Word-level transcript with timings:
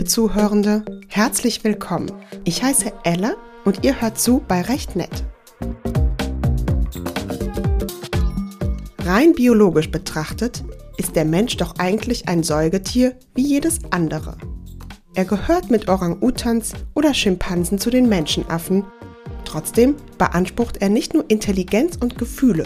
liebe 0.00 0.08
Zuhörende, 0.08 0.82
herzlich 1.08 1.62
willkommen. 1.62 2.10
Ich 2.44 2.62
heiße 2.62 2.90
Ella 3.04 3.34
und 3.66 3.84
ihr 3.84 4.00
hört 4.00 4.18
zu 4.18 4.42
bei 4.48 4.62
Recht 4.62 4.96
Nett. 4.96 5.10
Rein 9.04 9.34
biologisch 9.34 9.90
betrachtet 9.90 10.64
ist 10.96 11.16
der 11.16 11.26
Mensch 11.26 11.58
doch 11.58 11.74
eigentlich 11.76 12.28
ein 12.28 12.42
Säugetier 12.42 13.14
wie 13.34 13.42
jedes 13.42 13.80
andere. 13.90 14.38
Er 15.14 15.26
gehört 15.26 15.70
mit 15.70 15.90
Orang-Utans 15.90 16.72
oder 16.94 17.12
Schimpansen 17.12 17.78
zu 17.78 17.90
den 17.90 18.08
Menschenaffen. 18.08 18.86
Trotzdem 19.44 19.96
beansprucht 20.16 20.78
er 20.78 20.88
nicht 20.88 21.12
nur 21.12 21.26
Intelligenz 21.28 21.98
und 22.00 22.16
Gefühle, 22.16 22.64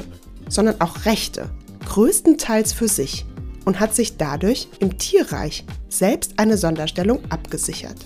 sondern 0.48 0.80
auch 0.80 1.04
Rechte, 1.04 1.51
größtenteils 1.84 2.73
für 2.73 2.87
sich 2.87 3.26
und 3.64 3.80
hat 3.80 3.95
sich 3.95 4.16
dadurch 4.16 4.68
im 4.78 4.98
Tierreich 4.98 5.64
selbst 5.88 6.38
eine 6.38 6.56
Sonderstellung 6.56 7.20
abgesichert. 7.30 7.96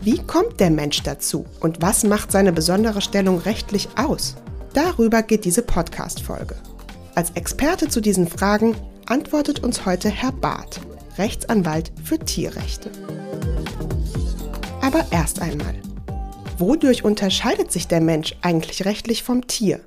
Wie 0.00 0.18
kommt 0.18 0.60
der 0.60 0.70
Mensch 0.70 1.02
dazu 1.02 1.46
und 1.60 1.82
was 1.82 2.04
macht 2.04 2.30
seine 2.30 2.52
besondere 2.52 3.00
Stellung 3.00 3.38
rechtlich 3.38 3.88
aus? 3.96 4.36
Darüber 4.72 5.22
geht 5.22 5.44
diese 5.44 5.62
Podcast-Folge. 5.62 6.54
Als 7.14 7.30
Experte 7.30 7.88
zu 7.88 8.00
diesen 8.00 8.28
Fragen 8.28 8.76
antwortet 9.06 9.64
uns 9.64 9.86
heute 9.86 10.10
Herr 10.10 10.32
Barth, 10.32 10.80
Rechtsanwalt 11.18 11.90
für 12.04 12.18
Tierrechte. 12.18 12.90
Aber 14.82 15.04
erst 15.10 15.40
einmal, 15.40 15.74
wodurch 16.58 17.04
unterscheidet 17.04 17.72
sich 17.72 17.88
der 17.88 18.00
Mensch 18.00 18.36
eigentlich 18.42 18.84
rechtlich 18.84 19.22
vom 19.22 19.46
Tier? 19.46 19.80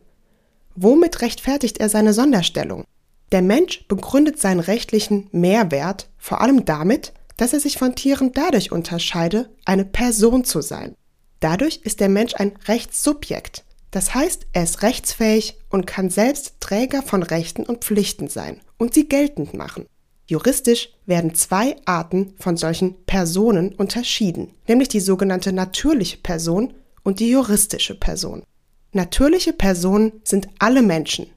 Womit 0.75 1.21
rechtfertigt 1.21 1.77
er 1.77 1.89
seine 1.89 2.13
Sonderstellung? 2.13 2.83
Der 3.31 3.41
Mensch 3.41 3.87
begründet 3.87 4.39
seinen 4.39 4.59
rechtlichen 4.59 5.27
Mehrwert 5.31 6.09
vor 6.17 6.41
allem 6.41 6.65
damit, 6.65 7.13
dass 7.37 7.53
er 7.53 7.59
sich 7.59 7.77
von 7.77 7.95
Tieren 7.95 8.31
dadurch 8.33 8.71
unterscheide, 8.71 9.49
eine 9.65 9.85
Person 9.85 10.43
zu 10.43 10.61
sein. 10.61 10.95
Dadurch 11.39 11.81
ist 11.83 11.99
der 11.99 12.09
Mensch 12.09 12.33
ein 12.35 12.53
Rechtssubjekt. 12.67 13.63
Das 13.91 14.13
heißt, 14.13 14.47
er 14.53 14.63
ist 14.63 14.81
rechtsfähig 14.81 15.57
und 15.69 15.87
kann 15.87 16.09
selbst 16.09 16.55
Träger 16.59 17.01
von 17.01 17.23
Rechten 17.23 17.63
und 17.63 17.83
Pflichten 17.83 18.27
sein 18.27 18.59
und 18.77 18.93
sie 18.93 19.07
geltend 19.07 19.53
machen. 19.53 19.85
Juristisch 20.27 20.89
werden 21.07 21.33
zwei 21.33 21.75
Arten 21.85 22.33
von 22.37 22.55
solchen 22.55 23.03
Personen 23.05 23.73
unterschieden, 23.73 24.53
nämlich 24.67 24.89
die 24.89 24.99
sogenannte 24.99 25.53
natürliche 25.53 26.17
Person 26.17 26.73
und 27.03 27.19
die 27.19 27.31
juristische 27.31 27.95
Person. 27.95 28.43
Natürliche 28.91 29.53
Personen 29.53 30.21
sind 30.23 30.47
alle 30.59 30.83
Menschen, 30.83 31.27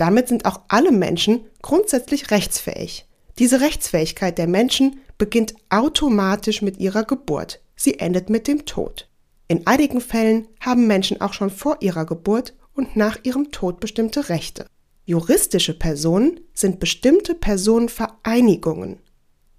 damit 0.00 0.28
sind 0.28 0.46
auch 0.46 0.60
alle 0.68 0.92
Menschen 0.92 1.44
grundsätzlich 1.62 2.30
rechtsfähig. 2.30 3.06
Diese 3.38 3.60
Rechtsfähigkeit 3.60 4.38
der 4.38 4.46
Menschen 4.46 5.00
beginnt 5.18 5.54
automatisch 5.68 6.62
mit 6.62 6.78
ihrer 6.78 7.04
Geburt. 7.04 7.60
Sie 7.76 7.98
endet 7.98 8.30
mit 8.30 8.48
dem 8.48 8.64
Tod. 8.64 9.08
In 9.48 9.66
einigen 9.66 10.00
Fällen 10.00 10.48
haben 10.60 10.86
Menschen 10.86 11.20
auch 11.20 11.32
schon 11.32 11.50
vor 11.50 11.78
ihrer 11.80 12.06
Geburt 12.06 12.54
und 12.74 12.96
nach 12.96 13.18
ihrem 13.24 13.50
Tod 13.50 13.80
bestimmte 13.80 14.28
Rechte. 14.28 14.66
Juristische 15.04 15.74
Personen 15.74 16.40
sind 16.54 16.80
bestimmte 16.80 17.34
Personenvereinigungen. 17.34 19.00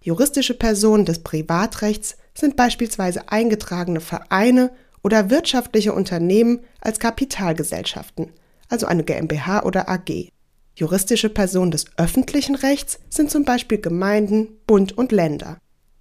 Juristische 0.01 0.53
Personen 0.53 1.05
des 1.05 1.19
Privatrechts 1.19 2.17
sind 2.33 2.55
beispielsweise 2.55 3.29
eingetragene 3.29 3.99
Vereine 3.99 4.71
oder 5.03 5.29
wirtschaftliche 5.29 5.93
Unternehmen 5.93 6.61
als 6.79 6.99
Kapitalgesellschaften, 6.99 8.31
also 8.71 8.85
eine 8.85 9.03
GmbH 9.03 9.63
oder 9.63 9.89
AG. 9.89 10.29
Juristische 10.75 11.29
Personen 11.29 11.71
des 11.71 11.85
öffentlichen 11.97 12.55
Rechts 12.55 12.99
sind 13.09 13.29
zum 13.29 13.43
Beispiel 13.43 13.79
Gemeinden, 13.79 14.47
Bund 14.65 14.97
und 14.97 15.11
Länder. 15.11 15.57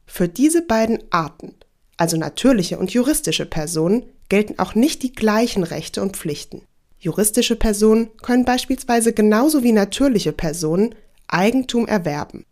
Für 0.06 0.28
diese 0.28 0.62
beiden 0.62 1.00
Arten, 1.10 1.54
also 1.96 2.16
natürliche 2.16 2.78
und 2.78 2.92
juristische 2.92 3.46
Personen, 3.46 4.04
gelten 4.28 4.58
auch 4.58 4.74
nicht 4.74 5.02
die 5.02 5.12
gleichen 5.12 5.64
Rechte 5.64 6.02
und 6.02 6.16
Pflichten. 6.16 6.62
Juristische 6.98 7.56
Personen 7.56 8.10
können 8.22 8.44
beispielsweise 8.44 9.12
genauso 9.12 9.62
wie 9.62 9.72
natürliche 9.72 10.32
Personen 10.32 10.94
Eigentum 11.28 11.86
erwerben. 11.86 12.44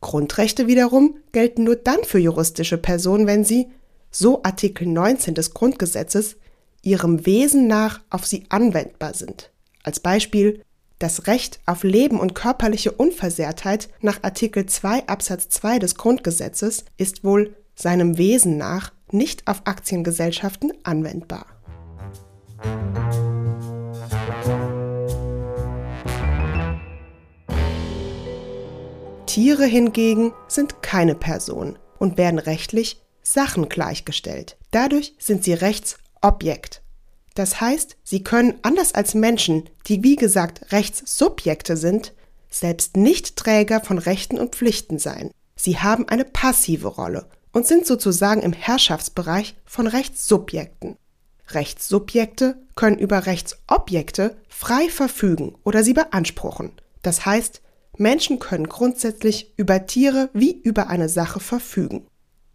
Grundrechte 0.00 0.66
wiederum 0.66 1.16
gelten 1.32 1.64
nur 1.64 1.76
dann 1.76 2.04
für 2.04 2.18
juristische 2.18 2.78
Personen, 2.78 3.26
wenn 3.26 3.44
sie, 3.44 3.68
so 4.10 4.42
Artikel 4.42 4.86
19 4.86 5.34
des 5.34 5.52
Grundgesetzes, 5.52 6.36
ihrem 6.82 7.26
Wesen 7.26 7.66
nach 7.66 8.00
auf 8.10 8.24
sie 8.26 8.44
anwendbar 8.48 9.14
sind. 9.14 9.50
Als 9.86 10.00
Beispiel 10.00 10.62
das 10.98 11.28
Recht 11.28 11.60
auf 11.64 11.84
Leben 11.84 12.18
und 12.18 12.34
körperliche 12.34 12.90
Unversehrtheit 12.90 13.88
nach 14.00 14.24
Artikel 14.24 14.66
2 14.66 15.06
Absatz 15.06 15.48
2 15.48 15.78
des 15.78 15.94
Grundgesetzes 15.94 16.86
ist 16.96 17.22
wohl 17.22 17.54
seinem 17.76 18.18
Wesen 18.18 18.56
nach 18.56 18.92
nicht 19.12 19.46
auf 19.46 19.62
Aktiengesellschaften 19.64 20.72
anwendbar. 20.82 21.46
Tiere 29.26 29.66
hingegen 29.66 30.32
sind 30.48 30.82
keine 30.82 31.14
Personen 31.14 31.78
und 32.00 32.18
werden 32.18 32.40
rechtlich 32.40 33.00
Sachen 33.22 33.68
gleichgestellt. 33.68 34.56
Dadurch 34.72 35.14
sind 35.20 35.44
sie 35.44 35.54
Rechtsobjekt 35.54 36.82
das 37.36 37.60
heißt, 37.60 37.98
sie 38.02 38.24
können 38.24 38.58
anders 38.62 38.94
als 38.94 39.14
Menschen, 39.14 39.68
die 39.86 40.02
wie 40.02 40.16
gesagt 40.16 40.72
Rechtssubjekte 40.72 41.76
sind, 41.76 42.14
selbst 42.50 42.96
nicht 42.96 43.36
Träger 43.36 43.82
von 43.82 43.98
Rechten 43.98 44.38
und 44.38 44.56
Pflichten 44.56 44.98
sein. 44.98 45.30
Sie 45.54 45.78
haben 45.78 46.08
eine 46.08 46.24
passive 46.24 46.88
Rolle 46.88 47.28
und 47.52 47.66
sind 47.66 47.86
sozusagen 47.86 48.40
im 48.40 48.54
Herrschaftsbereich 48.54 49.54
von 49.66 49.86
Rechtssubjekten. 49.86 50.96
Rechtssubjekte 51.50 52.56
können 52.74 52.98
über 52.98 53.26
Rechtsobjekte 53.26 54.36
frei 54.48 54.88
verfügen 54.88 55.56
oder 55.62 55.84
sie 55.84 55.92
beanspruchen. 55.92 56.72
Das 57.02 57.26
heißt, 57.26 57.60
Menschen 57.98 58.38
können 58.38 58.68
grundsätzlich 58.68 59.52
über 59.58 59.84
Tiere 59.86 60.30
wie 60.32 60.52
über 60.52 60.88
eine 60.88 61.10
Sache 61.10 61.40
verfügen. 61.40 62.06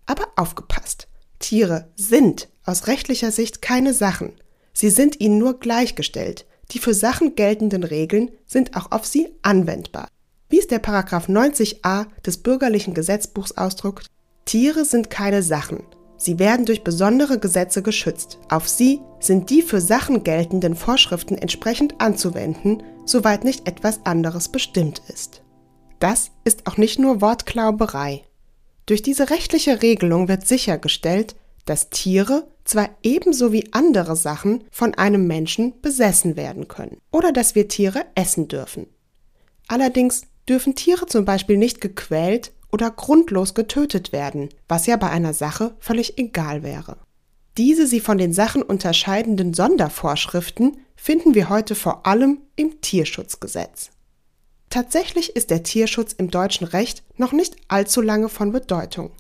Aber 0.08 0.28
aufgepasst, 0.36 1.08
Tiere 1.38 1.92
sind 1.96 2.50
aus 2.64 2.88
rechtlicher 2.88 3.32
Sicht 3.32 3.62
keine 3.62 3.94
Sachen. 3.94 4.34
Sie 4.82 4.90
sind 4.90 5.22
ihnen 5.22 5.38
nur 5.38 5.60
gleichgestellt. 5.60 6.48
Die 6.72 6.80
für 6.80 6.96
Sachen 6.96 7.36
geltenden 7.36 7.84
Regeln 7.84 8.32
sind 8.48 8.76
auch 8.76 8.92
auf 8.92 9.06
sie 9.06 9.30
anwendbar. 9.44 10.08
Wie 10.50 10.58
es 10.58 10.66
der 10.66 10.80
Paragraph 10.80 11.30
90a 11.30 12.08
des 12.26 12.40
bürgerlichen 12.40 12.96
Gesetzbuchs 12.96 13.52
ausdrückt, 13.52 14.08
Tiere 14.46 14.84
sind 14.84 15.12
keine 15.12 15.44
Sachen. 15.44 15.84
Sie 16.18 16.40
werden 16.40 16.66
durch 16.66 16.84
besondere 16.84 17.38
Gesetze 17.38 17.84
geschützt. 17.84 18.40
Auf 18.50 18.68
sie 18.68 19.02
sind 19.20 19.52
die 19.52 19.62
für 19.62 19.82
Sachen 19.82 20.24
geltenden 20.24 20.74
Vorschriften 20.74 21.38
entsprechend 21.38 22.02
anzuwenden, 22.02 22.82
soweit 23.06 23.44
nicht 23.44 23.68
etwas 23.68 24.04
anderes 24.08 24.50
bestimmt 24.50 25.04
ist. 25.14 25.44
Das 26.00 26.32
ist 26.44 26.66
auch 26.66 26.78
nicht 26.78 26.98
nur 26.98 27.22
Wortklauberei. 27.22 28.24
Durch 28.88 29.04
diese 29.04 29.30
rechtliche 29.30 29.84
Regelung 29.84 30.28
wird 30.28 30.48
sichergestellt, 30.48 31.36
dass 31.66 31.90
Tiere 31.90 32.48
zwar 32.64 32.90
ebenso 33.04 33.52
wie 33.52 33.74
andere 33.74 34.16
Sachen 34.16 34.64
von 34.72 34.94
einem 34.96 35.28
Menschen 35.28 35.82
besessen 35.82 36.36
werden 36.36 36.68
können 36.68 36.98
oder 37.12 37.32
dass 37.32 37.56
wir 37.56 37.68
Tiere 37.68 38.06
essen 38.16 38.48
dürfen. 38.48 38.88
Allerdings 39.68 40.24
dürfen 40.48 40.76
Tiere 40.76 41.06
zum 41.06 41.26
Beispiel 41.26 41.58
nicht 41.58 41.82
gequält 41.82 42.52
oder 42.72 42.92
grundlos 42.92 43.54
getötet 43.54 44.12
werden, 44.12 44.50
was 44.68 44.86
ja 44.86 44.98
bei 44.98 45.10
einer 45.10 45.34
Sache 45.34 45.76
völlig 45.80 46.18
egal 46.18 46.64
wäre. 46.64 46.98
Diese 47.58 47.86
sie 47.86 48.00
von 48.00 48.18
den 48.18 48.34
Sachen 48.34 48.64
unterscheidenden 48.64 49.54
Sondervorschriften 49.54 50.78
finden 50.96 51.36
wir 51.36 51.50
heute 51.50 51.76
vor 51.76 52.06
allem 52.06 52.40
im 52.56 52.80
Tierschutzgesetz. 52.80 53.90
Tatsächlich 54.70 55.36
ist 55.36 55.50
der 55.50 55.64
Tierschutz 55.64 56.14
im 56.14 56.32
deutschen 56.32 56.66
Recht 56.66 57.04
noch 57.18 57.34
nicht 57.34 57.58
allzu 57.68 58.02
lange 58.02 58.30
von 58.30 58.54
Bedeutung. 58.54 59.12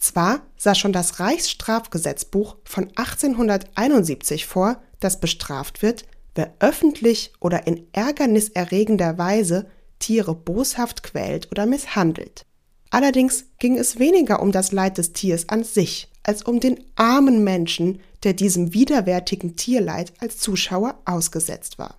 Zwar 0.00 0.40
sah 0.56 0.74
schon 0.74 0.94
das 0.94 1.20
Reichsstrafgesetzbuch 1.20 2.56
von 2.64 2.88
1871 2.96 4.46
vor, 4.46 4.80
dass 4.98 5.20
bestraft 5.20 5.82
wird, 5.82 6.06
wer 6.34 6.54
öffentlich 6.58 7.32
oder 7.38 7.66
in 7.66 7.86
ärgerniserregender 7.92 9.18
Weise 9.18 9.66
Tiere 9.98 10.34
boshaft 10.34 11.02
quält 11.02 11.50
oder 11.50 11.66
misshandelt. 11.66 12.46
Allerdings 12.88 13.44
ging 13.58 13.76
es 13.76 13.98
weniger 13.98 14.40
um 14.40 14.52
das 14.52 14.72
Leid 14.72 14.96
des 14.96 15.12
Tiers 15.12 15.50
an 15.50 15.64
sich, 15.64 16.10
als 16.22 16.42
um 16.42 16.60
den 16.60 16.82
armen 16.96 17.44
Menschen, 17.44 18.00
der 18.22 18.32
diesem 18.32 18.72
widerwärtigen 18.72 19.54
Tierleid 19.56 20.14
als 20.18 20.38
Zuschauer 20.38 20.98
ausgesetzt 21.04 21.78
war. 21.78 21.96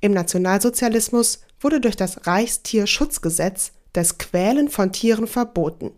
Im 0.00 0.10
Nationalsozialismus 0.12 1.40
wurde 1.60 1.80
durch 1.80 1.96
das 1.96 2.26
Reichstierschutzgesetz 2.26 3.70
das 3.92 4.18
Quälen 4.18 4.68
von 4.68 4.90
Tieren 4.90 5.28
verboten 5.28 5.92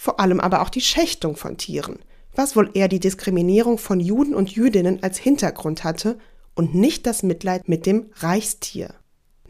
vor 0.00 0.18
allem 0.18 0.40
aber 0.40 0.62
auch 0.62 0.70
die 0.70 0.80
Schächtung 0.80 1.36
von 1.36 1.58
Tieren, 1.58 1.98
was 2.34 2.56
wohl 2.56 2.70
eher 2.72 2.88
die 2.88 3.00
Diskriminierung 3.00 3.76
von 3.76 4.00
Juden 4.00 4.34
und 4.34 4.50
Jüdinnen 4.50 5.02
als 5.02 5.18
Hintergrund 5.18 5.84
hatte 5.84 6.18
und 6.54 6.74
nicht 6.74 7.06
das 7.06 7.22
Mitleid 7.22 7.68
mit 7.68 7.84
dem 7.84 8.06
Reichstier. 8.14 8.94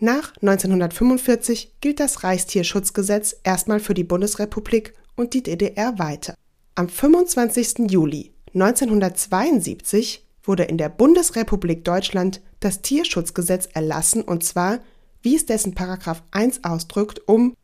Nach 0.01 0.33
1945 0.43 1.77
gilt 1.81 2.01
das 2.01 2.25
Reichstierschutzgesetz 2.25 3.37
erstmal 3.45 3.79
für 3.79 3.95
die 3.95 4.03
Bundesrepublik 4.03 4.95
und 5.15 5.35
die 5.35 5.45
DDR 5.45 6.01
weiter. 6.01 6.35
Am 6.75 6.89
25. 6.89 7.89
Juli 7.89 8.33
1972 8.53 10.27
wurde 10.43 10.65
in 10.65 10.79
der 10.79 10.89
Bundesrepublik 10.89 11.85
Deutschland 11.85 12.41
das 12.59 12.83
Tierschutzgesetz 12.83 13.69
erlassen 13.73 14.23
und 14.23 14.43
zwar, 14.43 14.81
wie 15.23 15.37
es 15.37 15.47
dessen 15.47 15.77
Paragraph 15.77 16.25
1 16.33 16.65
ausdrückt, 16.65 17.21
um 17.29 17.55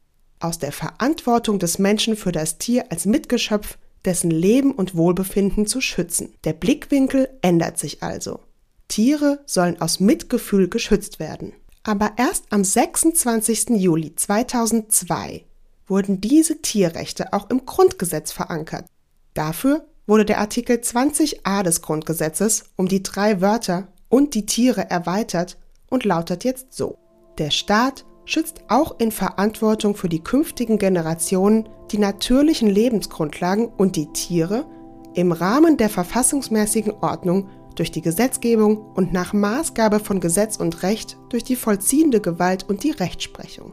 aus 0.46 0.58
der 0.58 0.72
Verantwortung 0.72 1.58
des 1.58 1.78
Menschen 1.78 2.16
für 2.16 2.32
das 2.32 2.58
Tier 2.58 2.86
als 2.90 3.04
Mitgeschöpf 3.04 3.78
dessen 4.04 4.30
Leben 4.30 4.72
und 4.72 4.94
Wohlbefinden 4.94 5.66
zu 5.66 5.80
schützen. 5.80 6.34
Der 6.44 6.52
Blickwinkel 6.52 7.28
ändert 7.42 7.78
sich 7.78 8.02
also. 8.02 8.40
Tiere 8.88 9.40
sollen 9.46 9.80
aus 9.80 10.00
Mitgefühl 10.00 10.68
geschützt 10.68 11.18
werden. 11.18 11.52
Aber 11.82 12.12
erst 12.16 12.44
am 12.50 12.64
26. 12.64 13.70
Juli 13.70 14.14
2002 14.14 15.44
wurden 15.86 16.20
diese 16.20 16.62
Tierrechte 16.62 17.32
auch 17.32 17.50
im 17.50 17.66
Grundgesetz 17.66 18.32
verankert. 18.32 18.86
Dafür 19.34 19.86
wurde 20.06 20.24
der 20.24 20.38
Artikel 20.38 20.76
20a 20.76 21.62
des 21.62 21.82
Grundgesetzes 21.82 22.64
um 22.76 22.88
die 22.88 23.02
drei 23.02 23.40
Wörter 23.40 23.88
und 24.08 24.34
die 24.34 24.46
Tiere 24.46 24.88
erweitert 24.88 25.58
und 25.88 26.04
lautet 26.04 26.44
jetzt 26.44 26.72
so. 26.72 26.98
Der 27.38 27.50
Staat 27.50 28.04
schützt 28.26 28.60
auch 28.68 28.96
in 28.98 29.10
Verantwortung 29.10 29.94
für 29.94 30.10
die 30.10 30.22
künftigen 30.22 30.78
Generationen 30.78 31.68
die 31.90 31.98
natürlichen 31.98 32.68
Lebensgrundlagen 32.68 33.68
und 33.68 33.96
die 33.96 34.12
Tiere 34.12 34.66
im 35.14 35.32
Rahmen 35.32 35.78
der 35.78 35.88
verfassungsmäßigen 35.88 36.92
Ordnung 37.00 37.48
durch 37.76 37.90
die 37.90 38.02
Gesetzgebung 38.02 38.78
und 38.94 39.12
nach 39.12 39.32
Maßgabe 39.32 40.00
von 40.00 40.20
Gesetz 40.20 40.56
und 40.56 40.82
Recht 40.82 41.16
durch 41.30 41.44
die 41.44 41.56
vollziehende 41.56 42.20
Gewalt 42.20 42.68
und 42.68 42.82
die 42.82 42.90
Rechtsprechung. 42.90 43.72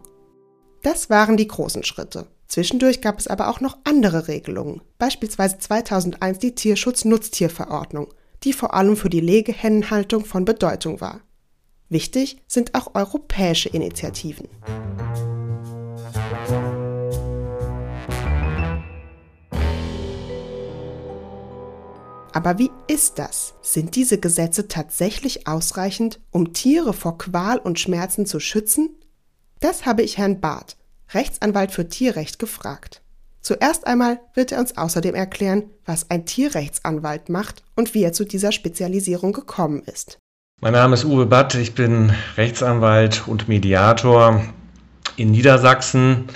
Das 0.84 1.10
waren 1.10 1.38
die 1.38 1.48
großen 1.48 1.84
Schritte. 1.84 2.28
Zwischendurch 2.48 3.02
gab 3.02 3.18
es 3.18 3.28
aber 3.28 3.48
auch 3.48 3.62
noch 3.62 3.78
andere 3.84 4.28
Regelungen, 4.28 4.82
beispielsweise 5.00 5.58
2001 5.58 6.40
die 6.40 6.54
Tierschutz-Nutztierverordnung, 6.54 8.14
die 8.44 8.54
vor 8.54 8.74
allem 8.74 8.96
für 8.96 9.10
die 9.10 9.22
Legehennenhaltung 9.22 10.26
von 10.26 10.46
Bedeutung 10.46 11.02
war. 11.02 11.22
Wichtig 11.90 12.42
sind 12.48 12.76
auch 12.76 12.96
europäische 12.96 13.70
Initiativen. 13.70 14.48
Aber 22.34 22.58
wie 22.58 22.72
ist 22.88 23.20
das? 23.20 23.54
Sind 23.62 23.96
diese 23.96 24.20
Gesetze 24.20 24.68
tatsächlich 24.68 25.48
ausreichend, 25.48 26.20
um 26.32 26.52
Tiere 26.52 26.94
vor 26.94 27.18
Qual 27.20 27.60
und 27.60 27.80
Schmerzen 27.80 28.26
zu 28.26 28.40
schützen? 28.40 28.90
Das 29.60 29.86
habe 29.86 30.02
ich 30.02 30.18
Herrn 30.18 30.42
Barth, 30.42 30.76
Rechtsanwalt 31.14 31.72
für 31.72 31.88
Tierrecht, 31.88 32.40
gefragt. 32.40 33.02
Zuerst 33.40 33.86
einmal 33.86 34.20
wird 34.34 34.52
er 34.52 34.60
uns 34.60 34.78
außerdem 34.78 35.16
erklären, 35.16 35.70
was 35.86 36.10
ein 36.10 36.26
Tierrechtsanwalt 36.26 37.30
macht 37.30 37.64
und 37.76 37.94
wie 37.94 38.02
er 38.02 38.14
zu 38.14 38.26
dieser 38.26 38.52
Spezialisierung 38.52 39.32
gekommen 39.32 39.84
ist. 39.84 40.18
Mein 40.64 40.72
Name 40.72 40.94
ist 40.94 41.04
Uwe 41.04 41.26
Batt, 41.26 41.56
ich 41.56 41.76
bin 41.76 42.14
Rechtsanwalt 42.38 43.24
und 43.28 43.50
Mediator 43.50 44.46
in 45.18 45.32
Niedersachsen, 45.32 46.30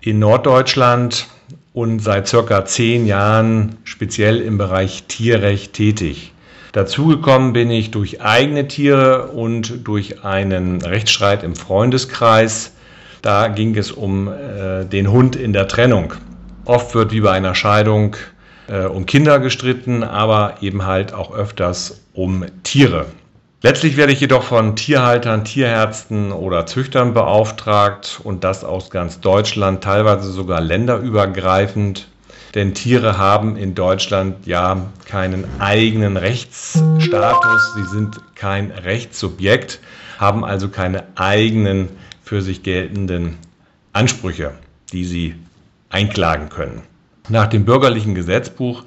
in 0.00 0.18
Norddeutschland 0.18 1.26
und 1.74 1.98
seit 2.00 2.26
circa 2.26 2.64
zehn 2.64 3.04
Jahren 3.04 3.76
speziell 3.84 4.40
im 4.40 4.56
Bereich 4.56 5.04
Tierrecht 5.04 5.74
tätig. 5.74 6.32
Dazugekommen 6.72 7.52
bin 7.52 7.70
ich 7.70 7.90
durch 7.90 8.22
eigene 8.22 8.68
Tiere 8.68 9.26
und 9.32 9.86
durch 9.86 10.24
einen 10.24 10.80
Rechtsstreit 10.80 11.42
im 11.42 11.54
Freundeskreis. 11.54 12.72
Da 13.20 13.48
ging 13.48 13.76
es 13.76 13.92
um 13.92 14.28
äh, 14.28 14.86
den 14.86 15.10
Hund 15.10 15.36
in 15.36 15.52
der 15.52 15.68
Trennung. 15.68 16.14
Oft 16.64 16.94
wird 16.94 17.12
wie 17.12 17.20
bei 17.20 17.32
einer 17.32 17.54
Scheidung 17.54 18.16
äh, 18.66 18.86
um 18.86 19.04
Kinder 19.04 19.40
gestritten, 19.40 20.02
aber 20.02 20.54
eben 20.62 20.86
halt 20.86 21.12
auch 21.12 21.34
öfters 21.34 22.00
um 22.14 22.46
Tiere. 22.62 23.04
Letztlich 23.64 23.96
werde 23.96 24.12
ich 24.12 24.20
jedoch 24.20 24.42
von 24.42 24.76
Tierhaltern, 24.76 25.46
Tierärzten 25.46 26.32
oder 26.32 26.66
Züchtern 26.66 27.14
beauftragt 27.14 28.20
und 28.22 28.44
das 28.44 28.62
aus 28.62 28.90
ganz 28.90 29.20
Deutschland, 29.20 29.82
teilweise 29.82 30.30
sogar 30.30 30.60
länderübergreifend. 30.60 32.06
Denn 32.54 32.74
Tiere 32.74 33.16
haben 33.16 33.56
in 33.56 33.74
Deutschland 33.74 34.46
ja 34.46 34.90
keinen 35.06 35.46
eigenen 35.60 36.18
Rechtsstatus, 36.18 37.74
sie 37.74 37.84
sind 37.84 38.20
kein 38.34 38.70
Rechtssubjekt, 38.70 39.80
haben 40.18 40.44
also 40.44 40.68
keine 40.68 41.04
eigenen 41.14 41.88
für 42.22 42.42
sich 42.42 42.64
geltenden 42.64 43.38
Ansprüche, 43.94 44.52
die 44.92 45.06
sie 45.06 45.36
einklagen 45.88 46.50
können. 46.50 46.82
Nach 47.30 47.46
dem 47.46 47.64
bürgerlichen 47.64 48.14
Gesetzbuch 48.14 48.84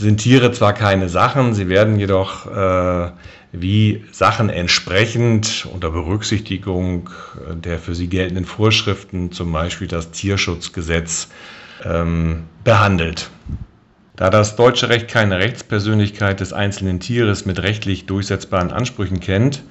sind 0.00 0.18
Tiere 0.18 0.52
zwar 0.52 0.72
keine 0.72 1.08
Sachen, 1.08 1.54
sie 1.54 1.68
werden 1.68 1.98
jedoch 1.98 2.46
äh, 2.46 3.10
wie 3.52 4.04
Sachen 4.12 4.48
entsprechend 4.48 5.66
unter 5.72 5.90
Berücksichtigung 5.90 7.10
der 7.54 7.78
für 7.78 7.94
sie 7.94 8.08
geltenden 8.08 8.44
Vorschriften, 8.44 9.32
zum 9.32 9.52
Beispiel 9.52 9.88
das 9.88 10.10
Tierschutzgesetz, 10.10 11.28
ähm, 11.84 12.44
behandelt. 12.64 13.30
Da 14.16 14.30
das 14.30 14.54
deutsche 14.54 14.88
Recht 14.88 15.08
keine 15.08 15.38
Rechtspersönlichkeit 15.38 16.40
des 16.40 16.52
einzelnen 16.52 17.00
Tieres 17.00 17.46
mit 17.46 17.62
rechtlich 17.62 18.06
durchsetzbaren 18.06 18.70
Ansprüchen 18.70 19.20
kennt, 19.20 19.62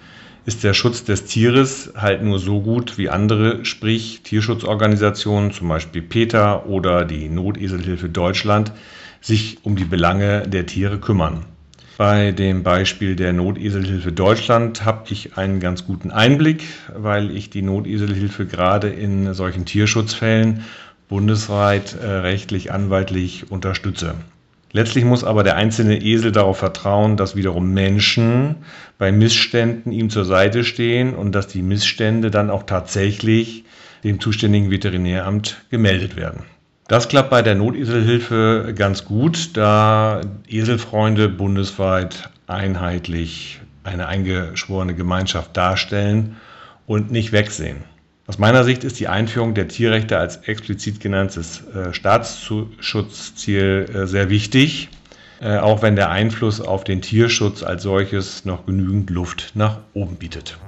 ist 0.46 0.64
der 0.64 0.74
Schutz 0.74 1.04
des 1.04 1.26
Tieres 1.26 1.94
halt 1.96 2.24
nur 2.24 2.40
so 2.40 2.62
gut 2.62 2.98
wie 2.98 3.10
andere, 3.10 3.66
sprich 3.66 4.22
Tierschutzorganisationen, 4.24 5.52
zum 5.52 5.68
Beispiel 5.70 6.02
PETA 6.02 6.64
oder 6.64 7.06
die 7.06 7.30
Noteselhilfe 7.30 8.10
Deutschland, 8.10 8.72
sich 9.22 9.60
um 9.64 9.76
die 9.76 9.86
Belange 9.86 10.48
der 10.48 10.66
Tiere 10.66 10.98
kümmern. 10.98 11.46
Bei 11.98 12.32
dem 12.32 12.64
Beispiel 12.64 13.18
der 13.18 13.34
Noteselhilfe 13.34 14.14
Deutschland 14.14 14.86
habe 14.86 15.04
ich 15.10 15.38
einen 15.38 15.60
ganz 15.60 15.86
guten 15.86 16.12
Einblick, 16.12 16.64
weil 16.96 17.36
ich 17.36 17.50
die 17.50 17.62
Noteselhilfe 17.62 18.46
gerade 18.46 18.88
in 18.88 19.34
solchen 19.34 19.66
Tierschutzfällen 19.66 20.64
bundesweit 21.10 21.98
äh, 22.02 22.08
rechtlich, 22.08 22.72
anwaltlich 22.72 23.52
unterstütze. 23.52 24.16
Letztlich 24.71 25.04
muss 25.04 25.24
aber 25.24 25.44
der 25.44 25.56
einzelne 25.56 26.01
Esel 26.01 26.31
darauf 26.31 26.57
vertrauen, 26.57 27.18
dass 27.18 27.36
wiederum 27.36 27.74
Menschen 27.74 28.57
bei 29.00 29.12
Missständen 29.12 29.92
ihm 29.92 30.10
zur 30.12 30.25
Seite 30.25 30.63
stehen 30.63 31.16
und 31.16 31.33
dass 31.33 31.47
die 31.47 31.64
Missstände 31.64 32.30
dann 32.30 32.52
auch 32.52 32.64
tatsächlich 32.64 33.66
dem 34.04 34.19
zuständigen 34.19 34.69
Veterinäramt 34.69 35.66
gemeldet 35.71 36.16
werden. 36.16 36.44
Das 36.88 37.07
klappt 37.07 37.30
bei 37.30 37.42
der 37.42 37.56
Noteselhilfe 37.56 38.73
ganz 38.76 39.06
gut, 39.06 39.57
da 39.57 40.21
Eselfreunde 40.47 41.30
bundesweit 41.30 42.30
einheitlich 42.47 43.59
eine 43.83 44.07
eingeschworene 44.07 44.95
Gemeinschaft 44.95 45.56
darstellen 45.56 46.38
und 46.85 47.11
nicht 47.11 47.31
wegsehen. 47.31 47.83
Aus 48.30 48.38
meiner 48.38 48.64
Sicht 48.64 48.83
ist 48.83 49.00
die 49.00 49.07
Einführung 49.07 49.56
der 49.56 49.68
Tierrechte 49.68 50.19
als 50.19 50.38
explizit 50.38 51.00
genanntes 51.00 51.66
äh, 51.74 51.95
Staatsschutzziel 51.95 53.90
äh, 53.92 54.06
sehr 54.06 54.30
wichtig, 54.30 54.90
äh, 55.42 55.57
auch 55.57 55.81
wenn 55.81 55.95
der 55.95 56.12
Einfluss 56.12 56.62
auf 56.62 56.83
den 56.83 57.02
Tierschutz 57.02 57.64
als 57.64 57.81
solches 57.81 58.45
noch 58.45 58.68
genügend 58.68 59.09
Luft 59.09 59.54
nach 59.56 59.80
oben 59.95 60.18
bietet. 60.18 60.59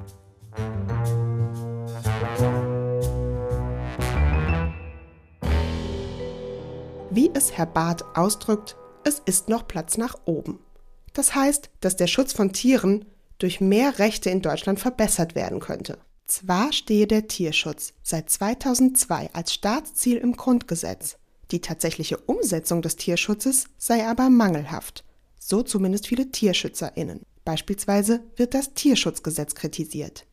Wie 7.12 7.30
es 7.36 7.52
Herr 7.56 7.68
Barth 7.68 8.04
ausdrückt, 8.16 8.76
es 9.04 9.22
ist 9.24 9.50
noch 9.50 9.68
Platz 9.68 10.00
nach 10.00 10.16
oben. 10.26 10.58
Das 11.14 11.36
heißt, 11.36 11.70
dass 11.80 11.96
der 11.96 12.08
Schutz 12.08 12.34
von 12.34 12.54
Tieren 12.54 13.06
durch 13.38 13.62
mehr 13.62 14.00
Rechte 14.00 14.32
in 14.32 14.42
Deutschland 14.42 14.80
verbessert 14.80 15.36
werden 15.36 15.60
könnte. 15.60 16.00
Zwar 16.32 16.72
stehe 16.72 17.08
der 17.08 17.28
Tierschutz 17.28 17.92
seit 18.04 18.30
2002 18.30 19.32
als 19.34 19.54
Staatsziel 19.54 20.16
im 20.16 20.38
Grundgesetz, 20.38 21.18
die 21.52 21.60
tatsächliche 21.60 22.16
Umsetzung 22.20 22.82
des 22.82 22.96
Tierschutzes 22.96 23.66
sei 23.78 24.08
aber 24.08 24.30
mangelhaft, 24.30 25.04
so 25.38 25.62
zumindest 25.62 26.08
viele 26.08 26.32
Tierschützerinnen. 26.32 27.24
Beispielsweise 27.44 28.22
wird 28.38 28.54
das 28.54 28.74
Tierschutzgesetz 28.74 29.56
kritisiert. 29.56 30.26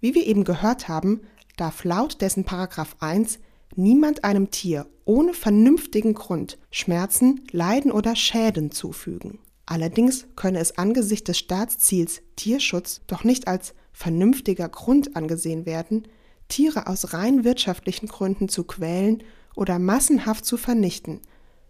Wie 0.00 0.16
wir 0.16 0.26
eben 0.26 0.42
gehört 0.42 0.88
haben, 0.88 1.20
darf 1.56 1.84
laut 1.84 2.20
dessen 2.20 2.42
Paragraph 2.42 2.96
1 2.98 3.38
niemand 3.76 4.24
einem 4.24 4.50
Tier 4.50 4.88
ohne 5.04 5.34
vernünftigen 5.34 6.14
Grund 6.14 6.58
Schmerzen, 6.72 7.42
Leiden 7.52 7.92
oder 7.92 8.16
Schäden 8.16 8.72
zufügen. 8.72 9.38
Allerdings 9.66 10.26
könne 10.34 10.58
es 10.58 10.78
angesichts 10.78 11.28
des 11.28 11.38
Staatsziels 11.38 12.22
Tierschutz 12.34 13.02
doch 13.06 13.22
nicht 13.22 13.46
als 13.46 13.72
vernünftiger 13.94 14.68
Grund 14.68 15.16
angesehen 15.16 15.64
werden, 15.64 16.06
Tiere 16.48 16.86
aus 16.88 17.14
rein 17.14 17.44
wirtschaftlichen 17.44 18.08
Gründen 18.08 18.50
zu 18.50 18.64
quälen 18.64 19.22
oder 19.56 19.78
massenhaft 19.78 20.44
zu 20.44 20.58
vernichten, 20.58 21.20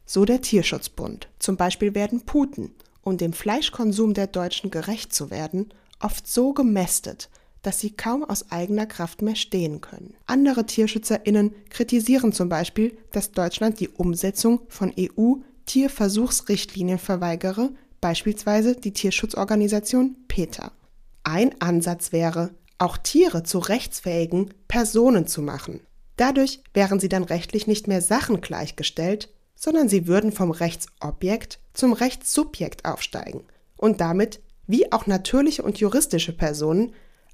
so 0.05 0.25
der 0.25 0.41
Tierschutzbund. 0.41 1.29
Zum 1.39 1.57
Beispiel 1.57 1.95
werden 1.95 2.23
Puten, 2.23 2.73
um 3.03 3.17
dem 3.17 3.33
Fleischkonsum 3.33 4.15
der 4.15 4.27
Deutschen 4.27 4.71
gerecht 4.71 5.15
zu 5.15 5.31
werden, 5.31 5.69
oft 6.01 6.27
so 6.27 6.53
gemästet, 6.53 7.31
dass 7.63 7.81
sie 7.81 7.91
kaum 7.91 8.25
aus 8.25 8.51
eigener 8.51 8.87
Kraft 8.87 9.23
mehr 9.23 9.37
stehen 9.37 9.81
können. 9.81 10.15
Andere 10.27 10.67
Tierschützerinnen 10.67 11.55
kritisieren 11.71 12.33
zum 12.33 12.49
Beispiel, 12.49 12.97
dass 13.13 13.33
Deutschland 13.33 13.81
die 13.81 13.89
Umsetzung 13.89 14.61
von 14.69 14.93
EU 14.99 15.37
Tierversuchsrichtlinien 15.67 16.99
verweigere, 16.99 17.71
beispielsweise 18.01 18.77
die 18.77 18.93
Tierschutzorganisation 18.93 20.17
PETA. 20.29 20.73
Ein 21.25 21.61
Ansatz 21.61 22.13
wäre, 22.13 22.55
auch 22.79 22.97
Tiere 22.99 23.43
zu 23.43 23.59
rechtsfähigen 23.59 24.53
Personen 24.69 25.27
zu 25.27 25.43
machen. 25.43 25.81
Dadurch 26.17 26.61
wären 26.75 27.01
sie 27.01 27.09
dann 27.09 27.25
rechtlich 27.25 27.67
nicht 27.67 27.89
mehr 27.89 28.03
Sachen 28.03 28.41
gleichgestellt, 28.41 29.31
sondern 29.57 29.89
sie 29.89 30.07
würden 30.07 30.33
vom 30.33 30.51
Rechtsobjekt 30.51 31.59
zum 31.73 31.93
Rechtssubjekt 31.93 32.85
aufsteigen 32.85 33.45
und 33.77 34.01
damit, 34.01 34.41
wie 34.67 34.93
auch 34.93 35.07
natürliche 35.07 35.63
und 35.63 35.79
juristische 35.79 36.33
Personen, 36.33 36.93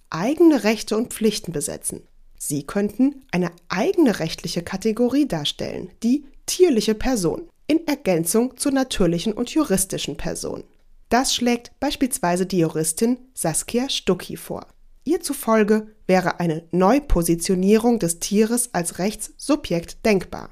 eigene 0.08 0.64
Rechte 0.64 0.96
und 0.96 1.12
Pflichten 1.12 1.52
besetzen. 1.52 2.02
Sie 2.38 2.64
könnten 2.64 3.22
eine 3.32 3.52
eigene 3.68 4.18
rechtliche 4.18 4.62
Kategorie 4.62 5.28
darstellen, 5.28 5.90
die 6.02 6.24
tierliche 6.46 6.94
Person, 6.94 7.48
in 7.66 7.86
Ergänzung 7.86 8.56
zur 8.56 8.72
natürlichen 8.72 9.32
und 9.32 9.50
juristischen 9.50 10.16
Person. 10.16 10.64
Das 11.10 11.34
schlägt 11.34 11.78
beispielsweise 11.80 12.46
die 12.46 12.60
Juristin 12.60 13.18
Saskia 13.34 13.88
Stucki 13.88 14.36
vor. 14.36 14.66
Ihr 15.02 15.20
zufolge 15.20 15.88
wäre 16.06 16.38
eine 16.38 16.62
Neupositionierung 16.70 17.98
des 17.98 18.20
Tieres 18.20 18.72
als 18.72 18.98
Rechtssubjekt 18.98 20.06
denkbar. 20.06 20.50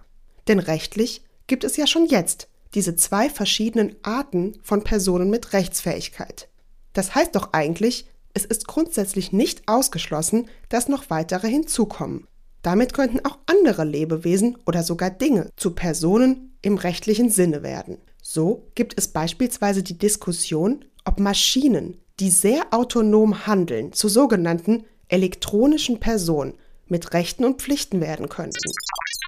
Denn 0.49 0.59
rechtlich 0.59 1.23
gibt 1.47 1.63
es 1.63 1.77
ja 1.77 1.87
schon 1.87 2.07
jetzt 2.07 2.49
diese 2.75 2.97
zwei 2.97 3.31
verschiedenen 3.31 3.95
Arten 4.03 4.59
von 4.63 4.83
Personen 4.83 5.31
mit 5.31 5.53
Rechtsfähigkeit. 5.53 6.49
Das 6.93 7.15
heißt 7.15 7.37
doch 7.37 7.53
eigentlich, 7.53 8.11
es 8.35 8.45
ist 8.45 8.67
grundsätzlich 8.67 9.33
nicht 9.33 9.69
ausgeschlossen, 9.69 10.49
dass 10.69 10.89
noch 10.89 11.09
weitere 11.09 11.49
hinzukommen. 11.49 12.27
Damit 12.63 12.95
könnten 12.95 13.25
auch 13.25 13.39
andere 13.47 13.85
Lebewesen 13.85 14.59
oder 14.67 14.83
sogar 14.83 15.11
Dinge 15.11 15.51
zu 15.57 15.77
Personen 15.77 16.59
im 16.63 16.77
rechtlichen 16.77 17.31
Sinne 17.31 17.63
werden. 17.63 17.99
So 18.31 18.69
gibt 18.75 18.93
es 18.99 19.09
beispielsweise 19.09 19.83
die 19.83 19.97
Diskussion, 19.97 20.85
ob 21.07 21.19
Maschinen, 21.19 21.97
die 22.21 22.29
sehr 22.29 22.67
autonom 22.73 23.47
handeln, 23.47 23.95
zu 23.95 24.11
sogenannten 24.11 24.85
elektronischen 25.09 25.99
Personen 25.99 26.53
mit 26.89 27.15
Rechten 27.15 27.47
und 27.47 27.63
Pflichten 27.63 28.03
werden 28.03 28.29
könnten. 28.29 28.71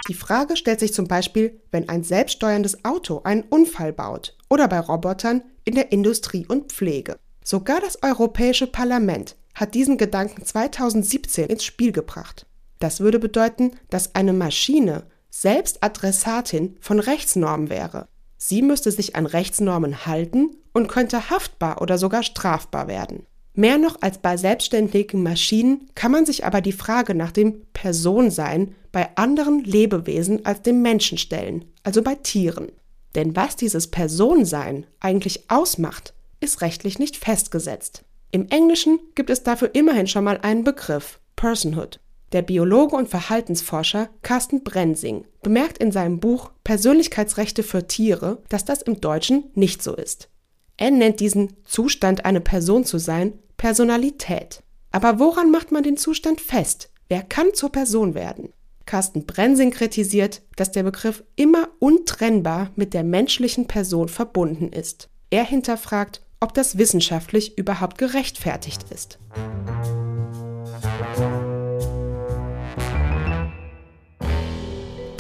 Die 0.09 0.15
Frage 0.15 0.55
stellt 0.55 0.81
sich 0.81 0.93
zum 0.93 1.07
Beispiel, 1.09 1.59
wenn 1.71 1.89
ein 1.89 2.05
selbststeuerndes 2.05 2.85
Auto 2.85 3.23
einen 3.25 3.45
Unfall 3.45 3.95
baut 3.95 4.37
oder 4.51 4.69
bei 4.69 4.81
Robotern 4.81 5.45
in 5.65 5.77
der 5.77 5.93
Industrie 5.93 6.45
und 6.45 6.71
Pflege. 6.71 7.19
Sogar 7.43 7.81
das 7.81 8.03
Europäische 8.03 8.67
Parlament 8.67 9.35
hat 9.55 9.73
diesen 9.73 9.97
Gedanken 9.97 10.45
2017 10.45 11.49
ins 11.49 11.65
Spiel 11.65 11.93
gebracht. 11.93 12.45
Das 12.81 13.01
würde 13.01 13.19
bedeuten, 13.19 13.73
dass 13.89 14.15
eine 14.15 14.35
Maschine 14.35 15.07
selbst 15.31 15.83
Adressatin 15.83 16.77
von 16.81 17.01
Rechtsnormen 17.01 17.71
wäre. 17.71 18.10
Sie 18.43 18.63
müsste 18.63 18.91
sich 18.91 19.17
an 19.17 19.27
Rechtsnormen 19.27 20.07
halten 20.07 20.57
und 20.73 20.89
könnte 20.89 21.29
haftbar 21.29 21.83
oder 21.83 21.99
sogar 21.99 22.23
strafbar 22.23 22.89
werden. 22.89 23.27
Mehr 23.53 23.77
noch 23.77 24.01
als 24.01 24.19
bei 24.19 24.39
selbstständigen 24.39 25.23
Maschinen 25.23 25.91
kann 25.95 26.11
man 26.11 26.25
sich 26.25 26.47
aber 26.47 26.63
die 26.63 26.73
Frage 26.73 27.15
nach 27.15 27.33
dem 27.33 27.63
Personsein 27.75 28.75
bei 28.93 29.15
anderen 29.17 29.63
Lebewesen 29.63 30.47
als 30.47 30.63
dem 30.63 30.81
Menschen 30.81 31.19
stellen, 31.19 31.67
also 31.83 32.03
bei 32.03 32.15
Tieren. 32.15 32.73
Denn 33.15 33.37
was 33.37 33.57
dieses 33.57 33.89
Personsein 33.89 34.87
eigentlich 35.01 35.51
ausmacht, 35.51 36.15
ist 36.41 36.63
rechtlich 36.63 36.99
nicht 36.99 37.17
festgesetzt. 37.17 38.05
Im 38.31 38.49
Englischen 38.49 39.01
gibt 39.17 39.29
es 39.29 39.43
dafür 39.43 39.75
immerhin 39.75 40.07
schon 40.07 40.25
mal 40.25 40.39
einen 40.39 40.65
Begriff, 40.65 41.21
Personhood. 41.37 42.01
Der 42.33 42.43
Biologe 42.43 42.95
und 42.95 43.09
Verhaltensforscher 43.09 44.09
Carsten 44.23 44.63
Brensing 44.63 45.25
bemerkt 45.43 45.79
in 45.79 45.91
seinem 45.91 46.21
Buch 46.21 46.53
Persönlichkeitsrechte 46.63 47.65
für 47.65 47.89
Tiere, 47.89 48.43
dass 48.49 48.65
das 48.65 48.83
im 48.83 49.01
Deutschen 49.01 49.51
nicht 49.55 49.83
so 49.83 49.97
ist. 49.97 50.29
Er 50.77 50.93
nennt 50.93 51.19
diesen 51.19 51.57
Zustand, 51.65 52.25
eine 52.25 52.41
Person 52.41 52.85
zu 52.85 52.99
sein, 52.99 53.33
Personalität. 53.57 54.63
Aber 54.93 55.19
woran 55.19 55.51
macht 55.51 55.73
man 55.73 55.83
den 55.83 55.97
Zustand 55.97 56.41
fest? 56.41 56.91
Wer 57.09 57.23
kann 57.23 57.53
zur 57.53 57.73
Person 57.73 58.15
werden? 58.15 58.53
Carsten 58.87 59.27
Brensing 59.27 59.73
kritisiert, 59.73 60.43
dass 60.57 60.71
der 60.71 60.85
Begriff 60.85 61.25
immer 61.37 61.69
untrennbar 61.81 62.71
mit 62.77 62.95
der 62.95 63.05
menschlichen 63.05 63.67
Person 63.67 64.09
verbunden 64.09 64.73
ist. 64.73 65.11
Er 65.31 65.45
hinterfragt, 65.45 66.23
ob 66.41 66.55
das 66.55 66.79
wissenschaftlich 66.79 67.59
überhaupt 67.59 67.99
gerechtfertigt 67.99 68.87
ist. 68.91 69.19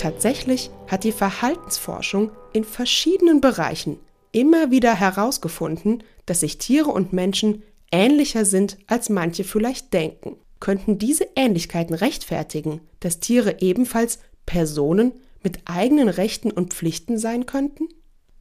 Tatsächlich 0.00 0.70
hat 0.86 1.04
die 1.04 1.12
Verhaltensforschung 1.12 2.30
in 2.54 2.64
verschiedenen 2.64 3.42
Bereichen 3.42 3.98
immer 4.32 4.70
wieder 4.70 4.94
herausgefunden, 4.94 6.02
dass 6.24 6.40
sich 6.40 6.56
Tiere 6.56 6.88
und 6.88 7.12
Menschen 7.12 7.62
ähnlicher 7.92 8.46
sind, 8.46 8.78
als 8.86 9.10
manche 9.10 9.44
vielleicht 9.44 9.92
denken. 9.92 10.36
Könnten 10.58 10.96
diese 10.96 11.26
Ähnlichkeiten 11.36 11.94
rechtfertigen, 11.94 12.80
dass 13.00 13.20
Tiere 13.20 13.60
ebenfalls 13.60 14.20
Personen 14.46 15.12
mit 15.42 15.58
eigenen 15.66 16.08
Rechten 16.08 16.50
und 16.50 16.72
Pflichten 16.72 17.18
sein 17.18 17.44
könnten? 17.44 17.86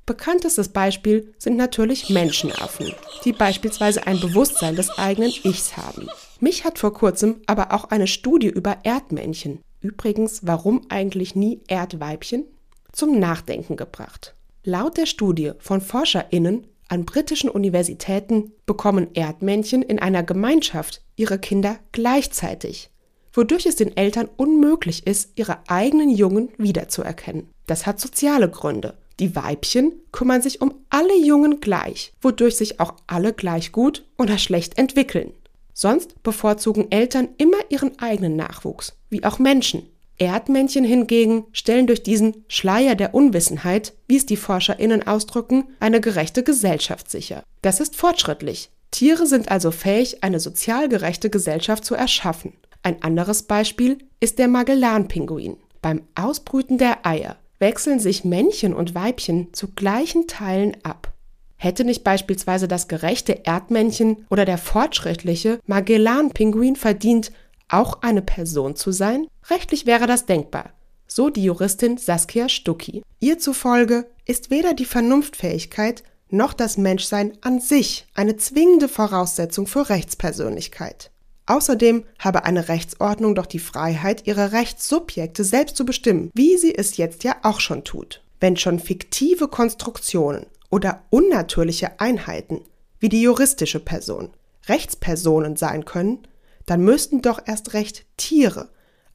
Bekanntestes 0.06 0.70
Beispiel 0.70 1.34
sind 1.40 1.58
natürlich 1.58 2.10
Menschenaffen, 2.10 2.94
die 3.26 3.34
beispielsweise 3.34 4.08
ein 4.08 4.22
Bewusstsein 4.22 4.78
des 4.78 4.92
eigenen 4.92 5.34
Ichs 5.44 5.76
haben. 5.76 6.08
Mich 6.40 6.64
hat 6.64 6.80
vor 6.80 6.94
kurzem 6.94 7.42
aber 7.48 7.74
auch 7.74 7.90
eine 7.90 8.08
Studie 8.08 8.48
über 8.48 8.78
Erdmännchen, 8.84 9.60
übrigens 9.82 10.42
warum 10.44 10.82
eigentlich 10.90 11.36
nie 11.36 11.62
Erdweibchen, 11.68 12.46
zum 12.92 13.20
Nachdenken 13.20 13.76
gebracht. 13.76 14.36
Laut 14.64 14.98
der 14.98 15.06
Studie 15.06 15.52
von 15.60 15.82
Forscherinnen 15.82 16.68
an 16.90 17.06
britischen 17.06 17.50
Universitäten 17.50 18.52
bekommen 18.66 19.10
Erdmännchen 19.14 19.84
in 19.84 20.00
einer 20.00 20.24
Gemeinschaft 20.24 21.02
ihre 21.16 21.40
Kinder 21.40 21.78
gleichzeitig, 21.92 22.90
wodurch 23.32 23.68
es 23.68 23.76
den 23.76 23.96
Eltern 23.96 24.28
unmöglich 24.38 25.06
ist, 25.06 25.32
ihre 25.36 25.60
eigenen 25.68 26.10
Jungen 26.10 26.50
wiederzuerkennen. 26.58 27.48
Das 27.68 27.86
hat 27.86 28.00
soziale 28.00 28.50
Gründe. 28.50 28.98
Die 29.20 29.36
Weibchen 29.36 29.94
kümmern 30.12 30.42
sich 30.42 30.62
um 30.62 30.74
alle 30.90 31.16
Jungen 31.18 31.60
gleich, 31.60 32.14
wodurch 32.22 32.56
sich 32.56 32.80
auch 32.80 32.96
alle 33.06 33.34
gleich 33.34 33.72
gut 33.72 34.06
oder 34.18 34.38
schlecht 34.38 34.78
entwickeln. 34.78 35.34
Sonst 35.82 36.24
bevorzugen 36.24 36.92
Eltern 36.92 37.30
immer 37.38 37.56
ihren 37.70 37.98
eigenen 38.00 38.36
Nachwuchs, 38.36 38.98
wie 39.10 39.24
auch 39.24 39.40
Menschen. 39.40 39.84
Erdmännchen 40.18 40.84
hingegen 40.84 41.46
stellen 41.54 41.88
durch 41.88 42.04
diesen 42.04 42.44
Schleier 42.50 42.96
der 42.96 43.16
Unwissenheit, 43.16 43.94
wie 44.06 44.18
es 44.18 44.26
die 44.26 44.36
ForscherInnen 44.36 45.08
ausdrücken, 45.08 45.70
eine 45.80 46.02
gerechte 46.02 46.44
Gesellschaft 46.44 47.10
sicher. 47.10 47.44
Das 47.62 47.80
ist 47.80 47.96
fortschrittlich. 47.96 48.72
Tiere 48.92 49.26
sind 49.26 49.52
also 49.52 49.72
fähig, 49.72 50.22
eine 50.22 50.42
sozial 50.42 50.90
gerechte 50.90 51.30
Gesellschaft 51.30 51.86
zu 51.86 51.96
erschaffen. 51.96 52.52
Ein 52.84 53.02
anderes 53.02 53.44
Beispiel 53.44 54.00
ist 54.20 54.38
der 54.38 54.50
Magellan-Pinguin. 54.50 55.56
Beim 55.82 56.02
Ausbrüten 56.14 56.78
der 56.78 57.08
Eier 57.08 57.38
wechseln 57.60 58.02
sich 58.02 58.26
Männchen 58.26 58.74
und 58.74 58.96
Weibchen 58.96 59.54
zu 59.54 59.70
gleichen 59.70 60.28
Teilen 60.28 60.76
ab. 60.84 61.14
Hätte 61.62 61.84
nicht 61.84 62.06
beispielsweise 62.06 62.70
das 62.70 62.88
gerechte 62.88 63.46
Erdmännchen 63.46 64.26
oder 64.30 64.46
der 64.46 64.58
fortschrittliche 64.58 65.60
Magellan-Pinguin 65.66 66.78
verdient, 66.78 67.34
auch 67.68 68.02
eine 68.02 68.22
Person 68.22 68.78
zu 68.78 68.94
sein? 68.94 69.28
Rechtlich 69.50 69.86
wäre 69.86 70.08
das 70.08 70.26
denkbar. 70.26 70.72
So 71.06 71.30
die 71.30 71.44
Juristin 71.44 71.98
Saskia 71.98 72.48
Stucki. 72.48 73.04
Ihr 73.20 73.40
zufolge 73.40 74.10
ist 74.26 74.50
weder 74.52 74.74
die 74.74 74.86
Vernunftfähigkeit 74.86 76.04
noch 76.30 76.54
das 76.54 76.78
Menschsein 76.78 77.34
an 77.42 77.60
sich 77.60 78.08
eine 78.14 78.38
zwingende 78.38 78.88
Voraussetzung 78.88 79.68
für 79.68 79.90
Rechtspersönlichkeit. 79.90 81.12
Außerdem 81.46 82.06
habe 82.20 82.46
eine 82.46 82.70
Rechtsordnung 82.70 83.36
doch 83.36 83.48
die 83.48 83.60
Freiheit, 83.60 84.28
ihre 84.28 84.54
Rechtssubjekte 84.54 85.44
selbst 85.44 85.76
zu 85.76 85.84
bestimmen, 85.84 86.32
wie 86.36 86.56
sie 86.56 86.74
es 86.74 86.96
jetzt 86.96 87.26
ja 87.26 87.36
auch 87.44 87.60
schon 87.60 87.84
tut. 87.84 88.22
Wenn 88.40 88.56
schon 88.56 88.80
fiktive 88.80 89.50
Konstruktionen 89.50 90.46
oder 90.70 91.04
unnatürliche 91.10 92.00
Einheiten, 92.00 92.62
wie 93.00 93.10
die 93.10 93.22
juristische 93.22 93.80
Person, 93.80 94.30
Rechtspersonen 94.68 95.56
sein 95.56 95.86
können, 95.86 96.28
dann 96.66 96.82
müssten 96.82 97.22
doch 97.22 97.42
erst 97.46 97.74
recht 97.74 98.06
Tiere 98.18 98.70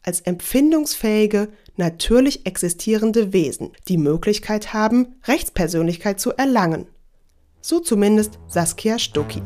als 0.04 0.20
empfindungsfähige, 0.20 1.49
natürlich 1.76 2.46
existierende 2.46 3.32
Wesen 3.32 3.73
die 3.88 3.96
Möglichkeit 3.96 4.73
haben, 4.73 5.16
Rechtspersönlichkeit 5.25 6.20
zu 6.20 6.32
erlangen. 6.32 6.87
So 7.61 7.80
zumindest 7.80 8.38
Saskia 8.46 8.99
Stucki. 8.99 9.42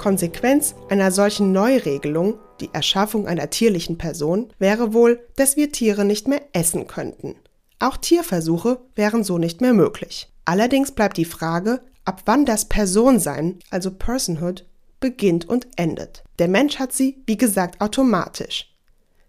Konsequenz 0.00 0.74
einer 0.88 1.10
solchen 1.10 1.52
Neuregelung, 1.52 2.38
die 2.62 2.70
Erschaffung 2.72 3.26
einer 3.26 3.50
tierlichen 3.50 3.98
Person, 3.98 4.48
wäre 4.58 4.94
wohl, 4.94 5.20
dass 5.36 5.58
wir 5.58 5.72
Tiere 5.72 6.06
nicht 6.06 6.26
mehr 6.26 6.40
essen 6.54 6.86
könnten. 6.86 7.34
Auch 7.80 7.98
Tierversuche 7.98 8.80
wären 8.94 9.24
so 9.24 9.36
nicht 9.36 9.60
mehr 9.60 9.74
möglich. 9.74 10.32
Allerdings 10.46 10.92
bleibt 10.92 11.18
die 11.18 11.26
Frage, 11.26 11.82
ab 12.06 12.22
wann 12.24 12.46
das 12.46 12.64
Personsein, 12.64 13.58
also 13.68 13.90
Personhood, 13.90 14.64
beginnt 15.00 15.46
und 15.46 15.68
endet. 15.76 16.24
Der 16.38 16.48
Mensch 16.48 16.78
hat 16.78 16.94
sie, 16.94 17.22
wie 17.26 17.36
gesagt, 17.36 17.82
automatisch. 17.82 18.74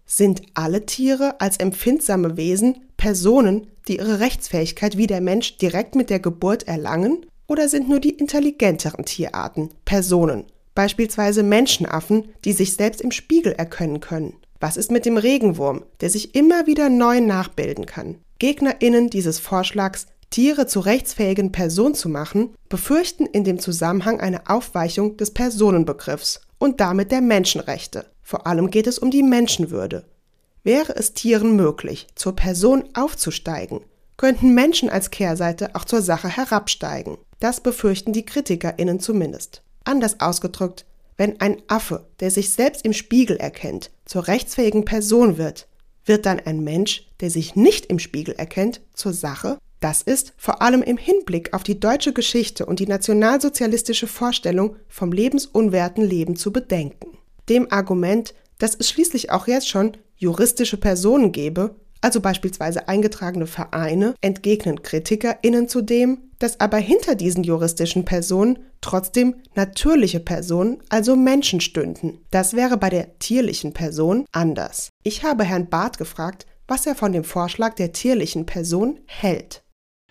Sind 0.06 0.40
alle 0.54 0.86
Tiere 0.86 1.38
als 1.38 1.58
empfindsame 1.58 2.38
Wesen 2.38 2.86
Personen, 2.96 3.66
die 3.88 3.98
ihre 3.98 4.20
Rechtsfähigkeit 4.20 4.96
wie 4.96 5.06
der 5.06 5.20
Mensch 5.20 5.58
direkt 5.58 5.96
mit 5.96 6.08
der 6.08 6.20
Geburt 6.20 6.66
erlangen? 6.66 7.26
Oder 7.46 7.68
sind 7.68 7.90
nur 7.90 8.00
die 8.00 8.14
intelligenteren 8.14 9.04
Tierarten 9.04 9.68
Personen, 9.84 10.46
beispielsweise 10.74 11.42
Menschenaffen, 11.42 12.28
die 12.44 12.52
sich 12.52 12.74
selbst 12.74 13.00
im 13.00 13.10
Spiegel 13.10 13.52
erkennen 13.52 14.00
können? 14.00 14.34
Was 14.60 14.76
ist 14.76 14.90
mit 14.90 15.04
dem 15.04 15.16
Regenwurm, 15.16 15.84
der 16.00 16.10
sich 16.10 16.34
immer 16.34 16.66
wieder 16.66 16.88
neu 16.88 17.20
nachbilden 17.20 17.86
kann? 17.86 18.18
GegnerInnen 18.38 19.10
dieses 19.10 19.38
Vorschlags, 19.38 20.06
Tiere 20.30 20.66
zu 20.66 20.80
rechtsfähigen 20.80 21.52
Personen 21.52 21.94
zu 21.94 22.08
machen, 22.08 22.54
befürchten 22.68 23.26
in 23.26 23.44
dem 23.44 23.58
Zusammenhang 23.58 24.20
eine 24.20 24.48
Aufweichung 24.48 25.16
des 25.16 25.32
Personenbegriffs 25.32 26.40
und 26.58 26.80
damit 26.80 27.12
der 27.12 27.20
Menschenrechte. 27.20 28.06
Vor 28.22 28.46
allem 28.46 28.70
geht 28.70 28.86
es 28.86 28.98
um 28.98 29.10
die 29.10 29.22
Menschenwürde. 29.22 30.04
Wäre 30.62 30.94
es 30.96 31.12
Tieren 31.12 31.56
möglich, 31.56 32.06
zur 32.14 32.36
Person 32.36 32.84
aufzusteigen, 32.94 33.80
könnten 34.16 34.54
Menschen 34.54 34.88
als 34.88 35.10
Kehrseite 35.10 35.74
auch 35.74 35.84
zur 35.84 36.02
Sache 36.02 36.28
herabsteigen. 36.28 37.18
Das 37.40 37.60
befürchten 37.60 38.12
die 38.12 38.24
KritikerInnen 38.24 39.00
zumindest. 39.00 39.61
Anders 39.84 40.20
ausgedrückt, 40.20 40.84
wenn 41.16 41.40
ein 41.40 41.62
Affe, 41.68 42.06
der 42.20 42.30
sich 42.30 42.50
selbst 42.50 42.84
im 42.84 42.92
Spiegel 42.92 43.36
erkennt, 43.36 43.90
zur 44.04 44.26
rechtsfähigen 44.28 44.84
Person 44.84 45.38
wird, 45.38 45.68
wird 46.04 46.26
dann 46.26 46.40
ein 46.40 46.64
Mensch, 46.64 47.08
der 47.20 47.30
sich 47.30 47.54
nicht 47.54 47.86
im 47.86 47.98
Spiegel 47.98 48.34
erkennt, 48.34 48.80
zur 48.94 49.12
Sache? 49.12 49.58
Das 49.80 50.02
ist 50.02 50.32
vor 50.36 50.62
allem 50.62 50.82
im 50.82 50.96
Hinblick 50.96 51.54
auf 51.54 51.64
die 51.64 51.78
deutsche 51.80 52.12
Geschichte 52.12 52.66
und 52.66 52.78
die 52.78 52.86
nationalsozialistische 52.86 54.06
Vorstellung 54.06 54.76
vom 54.88 55.12
lebensunwerten 55.12 56.04
Leben 56.04 56.36
zu 56.36 56.52
bedenken. 56.52 57.18
Dem 57.48 57.70
Argument, 57.70 58.34
dass 58.58 58.76
es 58.76 58.88
schließlich 58.88 59.30
auch 59.30 59.48
jetzt 59.48 59.68
schon 59.68 59.96
juristische 60.16 60.76
Personen 60.76 61.32
gebe, 61.32 61.74
also 62.02 62.20
beispielsweise 62.20 62.88
eingetragene 62.88 63.46
Vereine, 63.46 64.14
entgegnen 64.20 64.82
KritikerInnen 64.82 65.68
zudem, 65.68 66.18
dass 66.38 66.60
aber 66.60 66.76
hinter 66.76 67.14
diesen 67.14 67.44
juristischen 67.44 68.04
Personen 68.04 68.58
trotzdem 68.80 69.36
natürliche 69.54 70.20
Personen, 70.20 70.78
also 70.88 71.16
Menschen 71.16 71.60
stünden. 71.60 72.18
Das 72.30 72.54
wäre 72.54 72.76
bei 72.76 72.90
der 72.90 73.18
tierlichen 73.18 73.72
Person 73.72 74.26
anders. 74.32 74.90
Ich 75.04 75.24
habe 75.24 75.44
Herrn 75.44 75.70
Barth 75.70 75.98
gefragt, 75.98 76.46
was 76.66 76.86
er 76.86 76.94
von 76.94 77.12
dem 77.12 77.24
Vorschlag 77.24 77.74
der 77.74 77.92
tierlichen 77.92 78.44
Person 78.44 78.98
hält. 79.06 79.62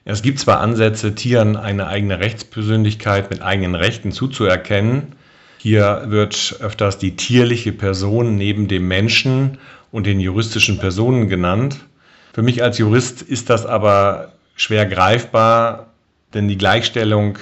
Es 0.03 0.21
gibt 0.21 0.39
zwar 0.39 0.61
Ansätze, 0.61 1.13
Tieren 1.13 1.57
eine 1.57 1.87
eigene 1.87 2.19
Rechtspersönlichkeit 2.19 3.29
mit 3.29 3.41
eigenen 3.41 3.75
Rechten 3.75 4.11
zuzuerkennen. 4.11 5.15
Hier 5.57 6.05
wird 6.07 6.57
öfters 6.59 6.97
die 6.97 7.15
tierliche 7.15 7.71
Person 7.71 8.35
neben 8.35 8.67
dem 8.67 8.87
Menschen 8.87 9.59
und 9.91 10.05
den 10.05 10.19
juristischen 10.19 10.79
Personen 10.79 11.27
genannt. 11.27 11.79
Für 12.33 12.41
mich 12.41 12.63
als 12.63 12.77
Jurist 12.77 13.21
ist 13.21 13.49
das 13.49 13.65
aber 13.65 14.33
schwer 14.55 14.85
greifbar, 14.85 15.87
denn 16.33 16.47
die 16.47 16.57
Gleichstellung 16.57 17.37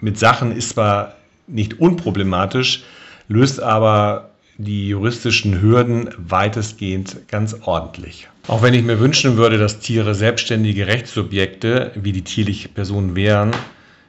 mit 0.00 0.18
Sachen 0.18 0.56
ist 0.56 0.70
zwar 0.70 1.16
nicht 1.46 1.80
unproblematisch, 1.80 2.84
löst 3.26 3.60
aber 3.60 4.30
die 4.58 4.88
juristischen 4.88 5.60
Hürden 5.60 6.10
weitestgehend 6.16 7.28
ganz 7.28 7.56
ordentlich. 7.62 8.28
Auch 8.48 8.62
wenn 8.62 8.74
ich 8.74 8.82
mir 8.82 8.98
wünschen 8.98 9.36
würde, 9.36 9.58
dass 9.58 9.78
Tiere 9.78 10.14
selbstständige 10.14 10.86
Rechtssubjekte 10.86 11.92
wie 11.94 12.12
die 12.12 12.22
tierliche 12.22 12.68
Person 12.68 13.14
wären, 13.14 13.52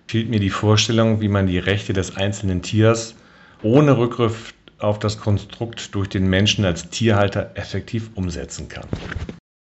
fehlt 0.07 0.29
mir 0.29 0.39
die 0.39 0.49
Vorstellung, 0.49 1.21
wie 1.21 1.27
man 1.27 1.45
die 1.45 1.59
Rechte 1.59 1.93
des 1.93 2.17
einzelnen 2.17 2.61
Tiers 2.61 3.15
ohne 3.61 3.97
Rückgriff 3.97 4.53
auf 4.79 4.99
das 4.99 5.17
Konstrukt 5.17 5.93
durch 5.95 6.09
den 6.09 6.29
Menschen 6.29 6.65
als 6.65 6.89
Tierhalter 6.89 7.51
effektiv 7.55 8.11
umsetzen 8.15 8.67
kann. 8.67 8.87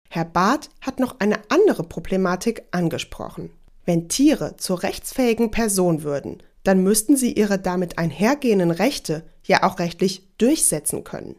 Herr 0.10 0.26
Barth 0.26 0.70
hat 0.82 1.00
noch 1.00 1.20
eine 1.20 1.39
andere 1.50 1.84
Problematik 1.84 2.63
angesprochen. 2.72 3.52
Wenn 3.86 4.10
Tiere 4.10 4.58
zur 4.58 4.84
rechtsfähigen 4.84 5.52
Person 5.52 6.04
würden, 6.04 6.41
dann 6.63 6.84
müssten 6.84 7.15
sie 7.15 7.34
ihre 7.34 7.60
damit 7.60 7.98
einhergehenden 7.98 8.72
Rechte 8.72 9.24
ja 9.43 9.63
auch 9.63 9.80
rechtlich 9.80 10.24
durchsetzen 10.38 11.04
können. 11.04 11.36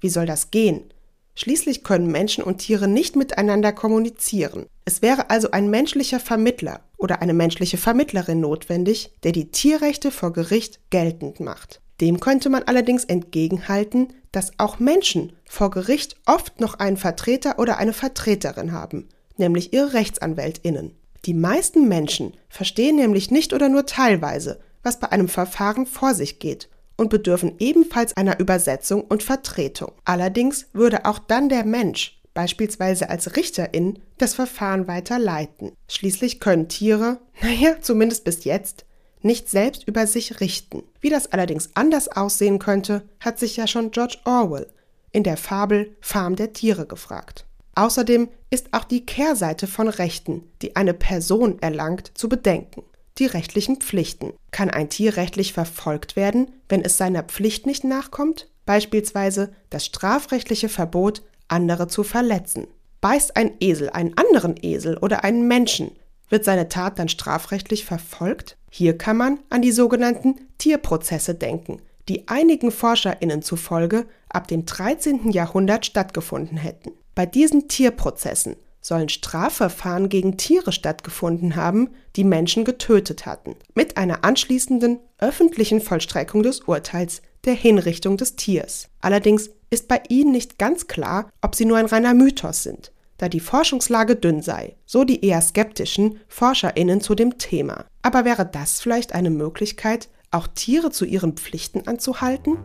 Wie 0.00 0.08
soll 0.08 0.26
das 0.26 0.50
gehen? 0.50 0.92
Schließlich 1.34 1.84
können 1.84 2.08
Menschen 2.08 2.42
und 2.42 2.58
Tiere 2.58 2.88
nicht 2.88 3.16
miteinander 3.16 3.72
kommunizieren. 3.72 4.66
Es 4.84 5.02
wäre 5.02 5.30
also 5.30 5.50
ein 5.50 5.70
menschlicher 5.70 6.20
Vermittler 6.20 6.80
oder 6.98 7.22
eine 7.22 7.34
menschliche 7.34 7.76
Vermittlerin 7.76 8.40
notwendig, 8.40 9.12
der 9.22 9.32
die 9.32 9.50
Tierrechte 9.50 10.10
vor 10.10 10.32
Gericht 10.32 10.80
geltend 10.90 11.40
macht. 11.40 11.81
Dem 12.02 12.18
könnte 12.18 12.50
man 12.50 12.64
allerdings 12.64 13.04
entgegenhalten, 13.04 14.12
dass 14.32 14.50
auch 14.58 14.80
Menschen 14.80 15.34
vor 15.48 15.70
Gericht 15.70 16.16
oft 16.26 16.58
noch 16.58 16.74
einen 16.74 16.96
Vertreter 16.96 17.60
oder 17.60 17.78
eine 17.78 17.92
Vertreterin 17.92 18.72
haben, 18.72 19.08
nämlich 19.36 19.72
ihre 19.72 19.92
Rechtsanwältinnen. 19.92 20.96
Die 21.26 21.32
meisten 21.32 21.86
Menschen 21.86 22.34
verstehen 22.48 22.96
nämlich 22.96 23.30
nicht 23.30 23.52
oder 23.52 23.68
nur 23.68 23.86
teilweise, 23.86 24.58
was 24.82 24.98
bei 24.98 25.12
einem 25.12 25.28
Verfahren 25.28 25.86
vor 25.86 26.14
sich 26.14 26.40
geht 26.40 26.68
und 26.96 27.08
bedürfen 27.08 27.54
ebenfalls 27.60 28.16
einer 28.16 28.40
Übersetzung 28.40 29.02
und 29.02 29.22
Vertretung. 29.22 29.92
Allerdings 30.04 30.66
würde 30.72 31.04
auch 31.04 31.20
dann 31.20 31.48
der 31.48 31.64
Mensch, 31.64 32.20
beispielsweise 32.34 33.10
als 33.10 33.36
Richterin, 33.36 34.00
das 34.18 34.34
Verfahren 34.34 34.88
weiter 34.88 35.20
leiten. 35.20 35.70
Schließlich 35.86 36.40
können 36.40 36.66
Tiere, 36.66 37.20
naja, 37.42 37.76
zumindest 37.80 38.24
bis 38.24 38.42
jetzt, 38.42 38.86
nicht 39.24 39.48
selbst 39.48 39.86
über 39.86 40.06
sich 40.06 40.40
richten. 40.40 40.82
Wie 41.00 41.10
das 41.10 41.32
allerdings 41.32 41.70
anders 41.74 42.08
aussehen 42.08 42.58
könnte, 42.58 43.02
hat 43.20 43.38
sich 43.38 43.56
ja 43.56 43.66
schon 43.66 43.90
George 43.90 44.18
Orwell 44.24 44.68
in 45.12 45.22
der 45.22 45.36
Fabel 45.36 45.94
Farm 46.00 46.36
der 46.36 46.52
Tiere 46.52 46.86
gefragt. 46.86 47.46
Außerdem 47.74 48.28
ist 48.50 48.68
auch 48.72 48.84
die 48.84 49.06
Kehrseite 49.06 49.66
von 49.66 49.88
Rechten, 49.88 50.44
die 50.60 50.76
eine 50.76 50.94
Person 50.94 51.58
erlangt, 51.60 52.12
zu 52.14 52.28
bedenken. 52.28 52.82
Die 53.18 53.26
rechtlichen 53.26 53.76
Pflichten. 53.76 54.32
Kann 54.50 54.70
ein 54.70 54.88
Tier 54.88 55.16
rechtlich 55.16 55.52
verfolgt 55.52 56.16
werden, 56.16 56.50
wenn 56.68 56.82
es 56.82 56.96
seiner 56.96 57.22
Pflicht 57.22 57.66
nicht 57.66 57.84
nachkommt? 57.84 58.48
Beispielsweise 58.64 59.52
das 59.70 59.84
strafrechtliche 59.84 60.68
Verbot, 60.68 61.22
andere 61.48 61.88
zu 61.88 62.04
verletzen. 62.04 62.68
Beißt 63.00 63.36
ein 63.36 63.52
Esel 63.60 63.90
einen 63.90 64.16
anderen 64.16 64.54
Esel 64.62 64.96
oder 64.96 65.24
einen 65.24 65.46
Menschen, 65.48 65.90
wird 66.32 66.46
seine 66.46 66.70
Tat 66.70 66.98
dann 66.98 67.10
strafrechtlich 67.10 67.84
verfolgt? 67.84 68.56
Hier 68.74 68.96
kann 68.96 69.18
man 69.18 69.38
an 69.50 69.60
die 69.60 69.70
sogenannten 69.70 70.36
Tierprozesse 70.56 71.34
denken, 71.34 71.82
die 72.08 72.26
einigen 72.26 72.72
ForscherInnen 72.72 73.42
zufolge 73.42 74.06
ab 74.30 74.48
dem 74.48 74.64
13. 74.64 75.30
Jahrhundert 75.30 75.84
stattgefunden 75.84 76.56
hätten. 76.56 76.92
Bei 77.14 77.26
diesen 77.26 77.68
Tierprozessen 77.68 78.56
sollen 78.80 79.10
Strafverfahren 79.10 80.08
gegen 80.08 80.38
Tiere 80.38 80.72
stattgefunden 80.72 81.54
haben, 81.54 81.90
die 82.16 82.24
Menschen 82.24 82.64
getötet 82.64 83.26
hatten, 83.26 83.56
mit 83.74 83.98
einer 83.98 84.24
anschließenden 84.24 85.00
öffentlichen 85.18 85.82
Vollstreckung 85.82 86.42
des 86.42 86.60
Urteils 86.60 87.20
der 87.44 87.52
Hinrichtung 87.52 88.16
des 88.16 88.36
Tiers. 88.36 88.88
Allerdings 89.02 89.50
ist 89.68 89.86
bei 89.86 90.00
ihnen 90.08 90.32
nicht 90.32 90.58
ganz 90.58 90.86
klar, 90.86 91.30
ob 91.42 91.54
sie 91.54 91.66
nur 91.66 91.76
ein 91.76 91.84
reiner 91.84 92.14
Mythos 92.14 92.62
sind 92.62 92.90
da 93.22 93.28
die 93.28 93.38
Forschungslage 93.38 94.16
dünn 94.16 94.42
sei, 94.42 94.74
so 94.84 95.04
die 95.04 95.24
eher 95.24 95.40
skeptischen 95.40 96.18
Forscherinnen 96.26 97.00
zu 97.00 97.14
dem 97.14 97.38
Thema. 97.38 97.84
Aber 98.02 98.24
wäre 98.24 98.44
das 98.44 98.80
vielleicht 98.80 99.14
eine 99.14 99.30
Möglichkeit, 99.30 100.08
auch 100.32 100.48
Tiere 100.48 100.90
zu 100.90 101.04
ihren 101.04 101.36
Pflichten 101.36 101.86
anzuhalten? 101.86 102.58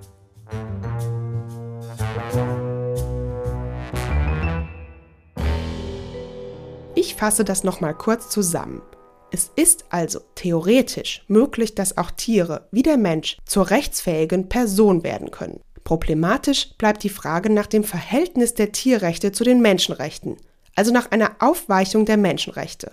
Ich 6.96 7.14
fasse 7.14 7.44
das 7.46 7.64
nochmal 7.64 7.94
kurz 7.94 8.30
zusammen. 8.30 8.82
Es 9.30 9.52
ist 9.56 9.86
also 9.90 10.22
theoretisch 10.34 11.24
möglich, 11.28 11.76
dass 11.76 12.00
auch 12.00 12.10
Tiere 12.10 12.68
wie 12.72 12.82
der 12.82 12.98
Mensch 12.98 13.38
zur 13.46 13.70
rechtsfähigen 13.70 14.50
Person 14.50 15.04
werden 15.04 15.30
können. 15.30 15.60
Problematisch 15.88 16.72
bleibt 16.78 17.02
die 17.04 17.10
Frage 17.10 17.50
nach 17.50 17.66
dem 17.66 17.86
Verhältnis 17.86 18.54
der 18.54 18.74
Tierrechte 18.74 19.32
zu 19.32 19.46
den 19.46 19.62
Menschenrechten, 19.62 20.36
also 20.76 20.92
nach 20.92 21.12
einer 21.12 21.38
Aufweichung 21.40 22.04
der 22.04 22.18
Menschenrechte 22.18 22.92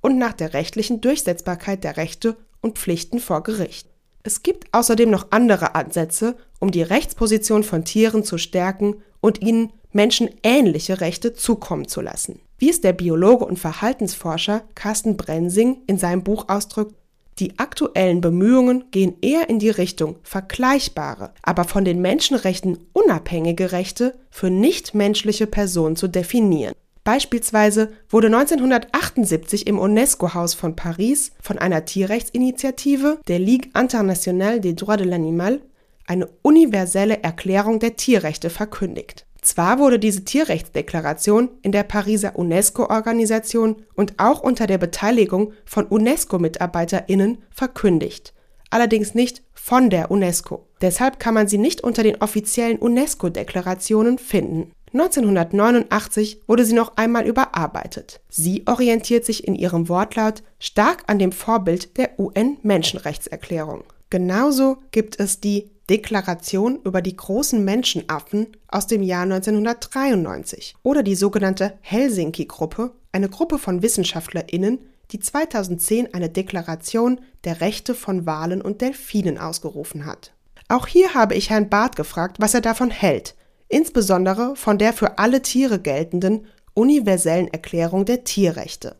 und 0.00 0.16
nach 0.16 0.32
der 0.32 0.54
rechtlichen 0.54 1.00
Durchsetzbarkeit 1.00 1.82
der 1.82 1.96
Rechte 1.96 2.36
und 2.60 2.78
Pflichten 2.78 3.18
vor 3.18 3.42
Gericht. 3.42 3.88
Es 4.22 4.44
gibt 4.44 4.72
außerdem 4.72 5.10
noch 5.10 5.26
andere 5.30 5.74
Ansätze, 5.74 6.36
um 6.60 6.70
die 6.70 6.82
Rechtsposition 6.82 7.64
von 7.64 7.84
Tieren 7.84 8.22
zu 8.22 8.38
stärken 8.38 9.02
und 9.20 9.42
ihnen 9.42 9.72
menschenähnliche 9.90 11.00
Rechte 11.00 11.32
zukommen 11.32 11.88
zu 11.88 12.00
lassen. 12.00 12.38
Wie 12.58 12.70
es 12.70 12.80
der 12.80 12.92
Biologe 12.92 13.44
und 13.44 13.58
Verhaltensforscher 13.58 14.62
Carsten 14.76 15.16
Brensing 15.16 15.78
in 15.88 15.98
seinem 15.98 16.22
Buch 16.22 16.44
ausdrückt, 16.46 16.94
die 17.38 17.58
aktuellen 17.58 18.20
Bemühungen 18.20 18.84
gehen 18.90 19.16
eher 19.20 19.50
in 19.50 19.58
die 19.58 19.70
Richtung, 19.70 20.16
vergleichbare, 20.22 21.32
aber 21.42 21.64
von 21.64 21.84
den 21.84 22.00
Menschenrechten 22.00 22.78
unabhängige 22.94 23.72
Rechte 23.72 24.14
für 24.30 24.50
nichtmenschliche 24.50 25.46
Personen 25.46 25.96
zu 25.96 26.08
definieren. 26.08 26.74
Beispielsweise 27.04 27.92
wurde 28.08 28.26
1978 28.26 29.66
im 29.66 29.78
UNESCO-Haus 29.78 30.54
von 30.54 30.74
Paris 30.74 31.30
von 31.40 31.58
einer 31.58 31.84
Tierrechtsinitiative, 31.84 33.20
der 33.28 33.38
Ligue 33.38 33.70
Internationale 33.78 34.60
des 34.60 34.74
Droits 34.74 35.02
de 35.02 35.12
l'Animal, 35.12 35.60
eine 36.06 36.28
universelle 36.42 37.22
Erklärung 37.22 37.78
der 37.78 37.96
Tierrechte 37.96 38.50
verkündigt. 38.50 39.26
Zwar 39.46 39.78
wurde 39.78 40.00
diese 40.00 40.24
Tierrechtsdeklaration 40.24 41.50
in 41.62 41.70
der 41.70 41.84
Pariser 41.84 42.34
UNESCO-Organisation 42.34 43.76
und 43.94 44.14
auch 44.16 44.40
unter 44.40 44.66
der 44.66 44.78
Beteiligung 44.78 45.52
von 45.64 45.86
UNESCO-MitarbeiterInnen 45.86 47.38
verkündigt, 47.50 48.34
allerdings 48.70 49.14
nicht 49.14 49.44
von 49.54 49.88
der 49.88 50.10
UNESCO. 50.10 50.66
Deshalb 50.80 51.20
kann 51.20 51.34
man 51.34 51.46
sie 51.46 51.58
nicht 51.58 51.84
unter 51.84 52.02
den 52.02 52.20
offiziellen 52.20 52.78
UNESCO-Deklarationen 52.78 54.18
finden. 54.18 54.72
1989 54.92 56.42
wurde 56.48 56.64
sie 56.64 56.74
noch 56.74 56.96
einmal 56.96 57.24
überarbeitet. 57.24 58.20
Sie 58.28 58.64
orientiert 58.66 59.24
sich 59.24 59.46
in 59.46 59.54
ihrem 59.54 59.88
Wortlaut 59.88 60.42
stark 60.58 61.04
an 61.06 61.20
dem 61.20 61.30
Vorbild 61.30 61.96
der 61.98 62.18
UN-Menschenrechtserklärung. 62.18 63.84
Genauso 64.10 64.78
gibt 64.90 65.20
es 65.20 65.40
die 65.40 65.70
Deklaration 65.88 66.80
über 66.84 67.00
die 67.00 67.16
großen 67.16 67.64
Menschenaffen 67.64 68.48
aus 68.68 68.86
dem 68.86 69.02
Jahr 69.02 69.22
1993 69.22 70.74
oder 70.82 71.02
die 71.02 71.14
sogenannte 71.14 71.78
Helsinki-Gruppe, 71.80 72.92
eine 73.12 73.28
Gruppe 73.28 73.58
von 73.58 73.82
WissenschaftlerInnen, 73.82 74.80
die 75.12 75.20
2010 75.20 76.12
eine 76.12 76.28
Deklaration 76.28 77.20
der 77.44 77.60
Rechte 77.60 77.94
von 77.94 78.26
Walen 78.26 78.60
und 78.60 78.80
Delfinen 78.80 79.38
ausgerufen 79.38 80.06
hat. 80.06 80.32
Auch 80.68 80.88
hier 80.88 81.14
habe 81.14 81.34
ich 81.34 81.50
Herrn 81.50 81.68
Barth 81.68 81.94
gefragt, 81.94 82.38
was 82.40 82.54
er 82.54 82.60
davon 82.60 82.90
hält, 82.90 83.36
insbesondere 83.68 84.56
von 84.56 84.78
der 84.78 84.92
für 84.92 85.18
alle 85.18 85.42
Tiere 85.42 85.78
geltenden 85.78 86.46
universellen 86.74 87.48
Erklärung 87.48 88.04
der 88.04 88.24
Tierrechte. 88.24 88.96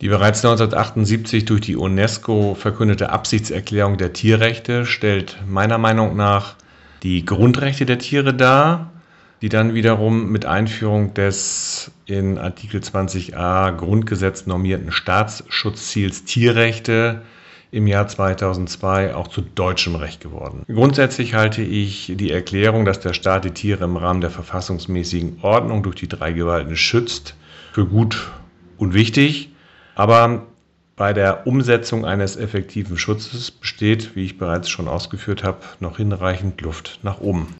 Die 0.00 0.08
bereits 0.08 0.42
1978 0.42 1.44
durch 1.44 1.60
die 1.60 1.76
UNESCO 1.76 2.54
verkündete 2.54 3.10
Absichtserklärung 3.10 3.98
der 3.98 4.14
Tierrechte 4.14 4.86
stellt 4.86 5.36
meiner 5.46 5.76
Meinung 5.76 6.16
nach 6.16 6.54
die 7.02 7.26
Grundrechte 7.26 7.84
der 7.84 7.98
Tiere 7.98 8.32
dar, 8.32 8.90
die 9.42 9.50
dann 9.50 9.74
wiederum 9.74 10.30
mit 10.30 10.46
Einführung 10.46 11.12
des 11.12 11.90
in 12.06 12.38
Artikel 12.38 12.80
20a 12.80 13.72
Grundgesetz 13.72 14.46
normierten 14.46 14.90
Staatsschutzziels 14.90 16.24
Tierrechte 16.24 17.20
im 17.70 17.86
Jahr 17.86 18.08
2002 18.08 19.14
auch 19.14 19.28
zu 19.28 19.42
deutschem 19.42 19.96
Recht 19.96 20.22
geworden. 20.22 20.64
Grundsätzlich 20.66 21.34
halte 21.34 21.62
ich 21.62 22.12
die 22.16 22.30
Erklärung, 22.30 22.86
dass 22.86 23.00
der 23.00 23.12
Staat 23.12 23.44
die 23.44 23.52
Tiere 23.52 23.84
im 23.84 23.98
Rahmen 23.98 24.22
der 24.22 24.30
verfassungsmäßigen 24.30 25.38
Ordnung 25.42 25.82
durch 25.82 25.96
die 25.96 26.08
drei 26.08 26.32
Gewalten 26.32 26.74
schützt, 26.76 27.34
für 27.72 27.86
gut 27.86 28.30
und 28.78 28.94
wichtig. 28.94 29.49
Aber 30.00 30.46
bei 30.96 31.12
der 31.12 31.46
Umsetzung 31.46 32.06
eines 32.06 32.38
effektiven 32.38 32.96
Schutzes 32.96 33.50
besteht, 33.50 34.16
wie 34.16 34.24
ich 34.24 34.38
bereits 34.38 34.70
schon 34.70 34.88
ausgeführt 34.88 35.44
habe, 35.44 35.58
noch 35.78 35.98
hinreichend 35.98 36.58
Luft 36.62 37.00
nach 37.02 37.20
oben. 37.20 37.54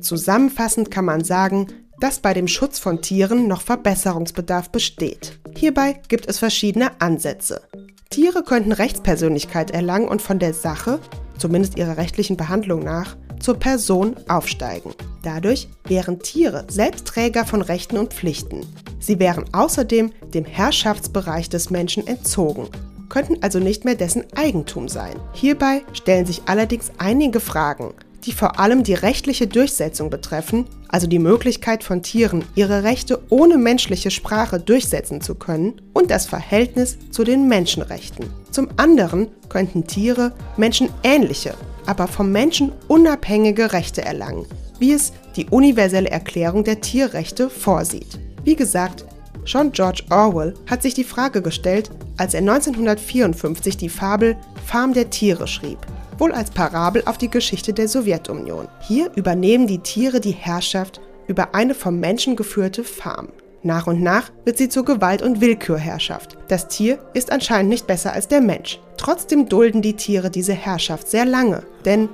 Zusammenfassend 0.00 0.90
kann 0.90 1.04
man 1.04 1.22
sagen, 1.22 1.66
dass 1.98 2.20
bei 2.20 2.32
dem 2.32 2.48
Schutz 2.48 2.78
von 2.78 3.02
Tieren 3.02 3.46
noch 3.46 3.60
Verbesserungsbedarf 3.60 4.70
besteht. 4.70 5.38
Hierbei 5.54 6.00
gibt 6.08 6.26
es 6.26 6.38
verschiedene 6.38 6.98
Ansätze. 6.98 7.60
Tiere 8.08 8.42
könnten 8.42 8.72
Rechtspersönlichkeit 8.72 9.70
erlangen 9.70 10.08
und 10.08 10.22
von 10.22 10.38
der 10.38 10.54
Sache, 10.54 10.98
zumindest 11.36 11.76
ihrer 11.76 11.98
rechtlichen 11.98 12.38
Behandlung 12.38 12.84
nach, 12.84 13.18
zur 13.40 13.54
Person 13.54 14.16
aufsteigen. 14.28 14.92
Dadurch 15.22 15.68
wären 15.84 16.20
Tiere 16.20 16.64
selbst 16.68 17.06
Träger 17.06 17.44
von 17.44 17.62
Rechten 17.62 17.96
und 17.96 18.14
Pflichten. 18.14 18.66
Sie 19.00 19.18
wären 19.18 19.44
außerdem 19.52 20.12
dem 20.32 20.44
Herrschaftsbereich 20.44 21.48
des 21.48 21.70
Menschen 21.70 22.06
entzogen, 22.06 22.68
könnten 23.08 23.42
also 23.42 23.58
nicht 23.58 23.84
mehr 23.84 23.96
dessen 23.96 24.24
Eigentum 24.34 24.88
sein. 24.88 25.16
Hierbei 25.32 25.82
stellen 25.92 26.26
sich 26.26 26.42
allerdings 26.46 26.92
einige 26.98 27.40
Fragen, 27.40 27.92
die 28.24 28.32
vor 28.32 28.58
allem 28.58 28.82
die 28.82 28.94
rechtliche 28.94 29.46
Durchsetzung 29.46 30.10
betreffen, 30.10 30.66
also 30.88 31.06
die 31.06 31.18
Möglichkeit 31.18 31.82
von 31.82 32.02
Tieren, 32.02 32.44
ihre 32.54 32.82
Rechte 32.82 33.20
ohne 33.30 33.56
menschliche 33.56 34.10
Sprache 34.10 34.60
durchsetzen 34.60 35.20
zu 35.20 35.34
können, 35.34 35.80
und 35.92 36.10
das 36.10 36.26
Verhältnis 36.26 36.98
zu 37.10 37.24
den 37.24 37.48
Menschenrechten. 37.48 38.26
Zum 38.50 38.68
anderen 38.76 39.28
könnten 39.48 39.86
Tiere 39.86 40.32
menschenähnliche, 40.56 41.54
aber 41.90 42.06
vom 42.06 42.30
Menschen 42.30 42.70
unabhängige 42.86 43.72
Rechte 43.72 44.02
erlangen, 44.02 44.46
wie 44.78 44.92
es 44.92 45.12
die 45.34 45.46
universelle 45.46 46.08
Erklärung 46.08 46.62
der 46.62 46.80
Tierrechte 46.80 47.50
vorsieht. 47.50 48.20
Wie 48.44 48.54
gesagt, 48.54 49.04
schon 49.44 49.72
George 49.72 50.04
Orwell 50.08 50.54
hat 50.70 50.82
sich 50.82 50.94
die 50.94 51.02
Frage 51.02 51.42
gestellt, 51.42 51.90
als 52.16 52.34
er 52.34 52.40
1954 52.40 53.76
die 53.76 53.88
Fabel 53.88 54.36
Farm 54.64 54.94
der 54.94 55.10
Tiere 55.10 55.48
schrieb 55.48 55.78
wohl 56.20 56.32
als 56.32 56.50
Parabel 56.50 57.02
auf 57.06 57.16
die 57.16 57.30
Geschichte 57.30 57.72
der 57.72 57.88
Sowjetunion. 57.88 58.68
Hier 58.82 59.10
übernehmen 59.16 59.66
die 59.66 59.78
Tiere 59.78 60.20
die 60.20 60.32
Herrschaft 60.32 61.00
über 61.26 61.54
eine 61.54 61.74
vom 61.74 61.98
Menschen 61.98 62.36
geführte 62.36 62.84
Farm. 62.84 63.28
Nach 63.62 63.86
und 63.86 64.02
nach 64.02 64.30
wird 64.44 64.56
sie 64.56 64.70
zur 64.70 64.84
Gewalt- 64.84 65.22
und 65.22 65.40
Willkürherrschaft. 65.40 66.38
Das 66.48 66.68
Tier 66.68 66.98
ist 67.12 67.30
anscheinend 67.30 67.68
nicht 67.68 67.86
besser 67.86 68.12
als 68.12 68.26
der 68.26 68.40
Mensch. 68.40 68.80
Trotzdem 68.96 69.48
dulden 69.48 69.82
die 69.82 69.96
Tiere 69.96 70.30
diese 70.30 70.54
Herrschaft 70.54 71.08
sehr 71.08 71.26
lange, 71.26 71.62
denn 71.84 72.08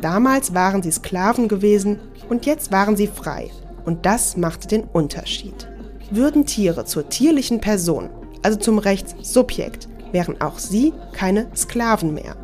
damals 0.00 0.54
waren 0.54 0.82
sie 0.82 0.92
Sklaven 0.92 1.48
gewesen 1.48 1.98
und 2.28 2.46
jetzt 2.46 2.70
waren 2.70 2.96
sie 2.96 3.08
frei. 3.08 3.50
Und 3.84 4.06
das 4.06 4.36
machte 4.36 4.68
den 4.68 4.84
Unterschied. 4.84 5.68
Würden 6.10 6.46
Tiere 6.46 6.84
zur 6.84 7.08
tierlichen 7.08 7.60
Person, 7.60 8.08
also 8.42 8.58
zum 8.58 8.78
Rechtssubjekt, 8.78 9.88
wären 10.12 10.40
auch 10.40 10.58
sie 10.58 10.92
keine 11.12 11.48
Sklaven 11.56 12.14
mehr. 12.14 12.36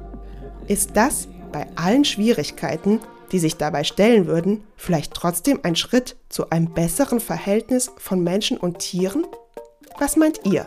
Ist 0.67 0.97
das 0.97 1.29
bei 1.53 1.67
allen 1.77 2.05
Schwierigkeiten, 2.05 3.01
die 3.33 3.39
sich 3.39 3.57
dabei 3.57 3.85
stellen 3.85 4.27
würden, 4.27 4.65
vielleicht 4.77 5.15
trotzdem 5.15 5.61
ein 5.63 5.77
Schritt 5.77 6.17
zu 6.29 6.51
einem 6.51 6.73
besseren 6.73 7.21
Verhältnis 7.21 7.91
von 7.97 8.23
Menschen 8.23 8.57
und 8.57 8.79
Tieren? 8.79 9.27
Was 9.99 10.17
meint 10.17 10.41
ihr? 10.45 10.67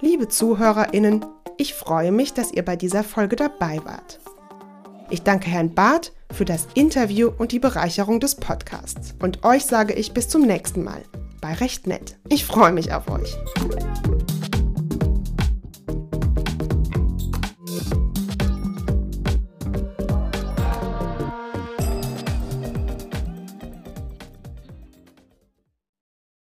Liebe 0.00 0.28
Zuhörerinnen, 0.28 1.24
ich 1.56 1.74
freue 1.74 2.12
mich, 2.12 2.34
dass 2.34 2.52
ihr 2.52 2.64
bei 2.64 2.76
dieser 2.76 3.02
Folge 3.02 3.36
dabei 3.36 3.80
wart. 3.84 4.20
Ich 5.08 5.22
danke 5.22 5.48
Herrn 5.48 5.74
Barth 5.74 6.12
für 6.32 6.44
das 6.44 6.66
Interview 6.74 7.30
und 7.38 7.52
die 7.52 7.60
Bereicherung 7.60 8.20
des 8.20 8.34
Podcasts. 8.34 9.14
Und 9.20 9.44
euch 9.44 9.64
sage 9.64 9.94
ich 9.94 10.12
bis 10.12 10.28
zum 10.28 10.42
nächsten 10.42 10.82
Mal 10.82 11.02
bei 11.40 11.54
Recht 11.54 11.86
Nett. 11.86 12.16
Ich 12.28 12.44
freue 12.44 12.72
mich 12.72 12.92
auf 12.92 13.08
euch. 13.08 13.36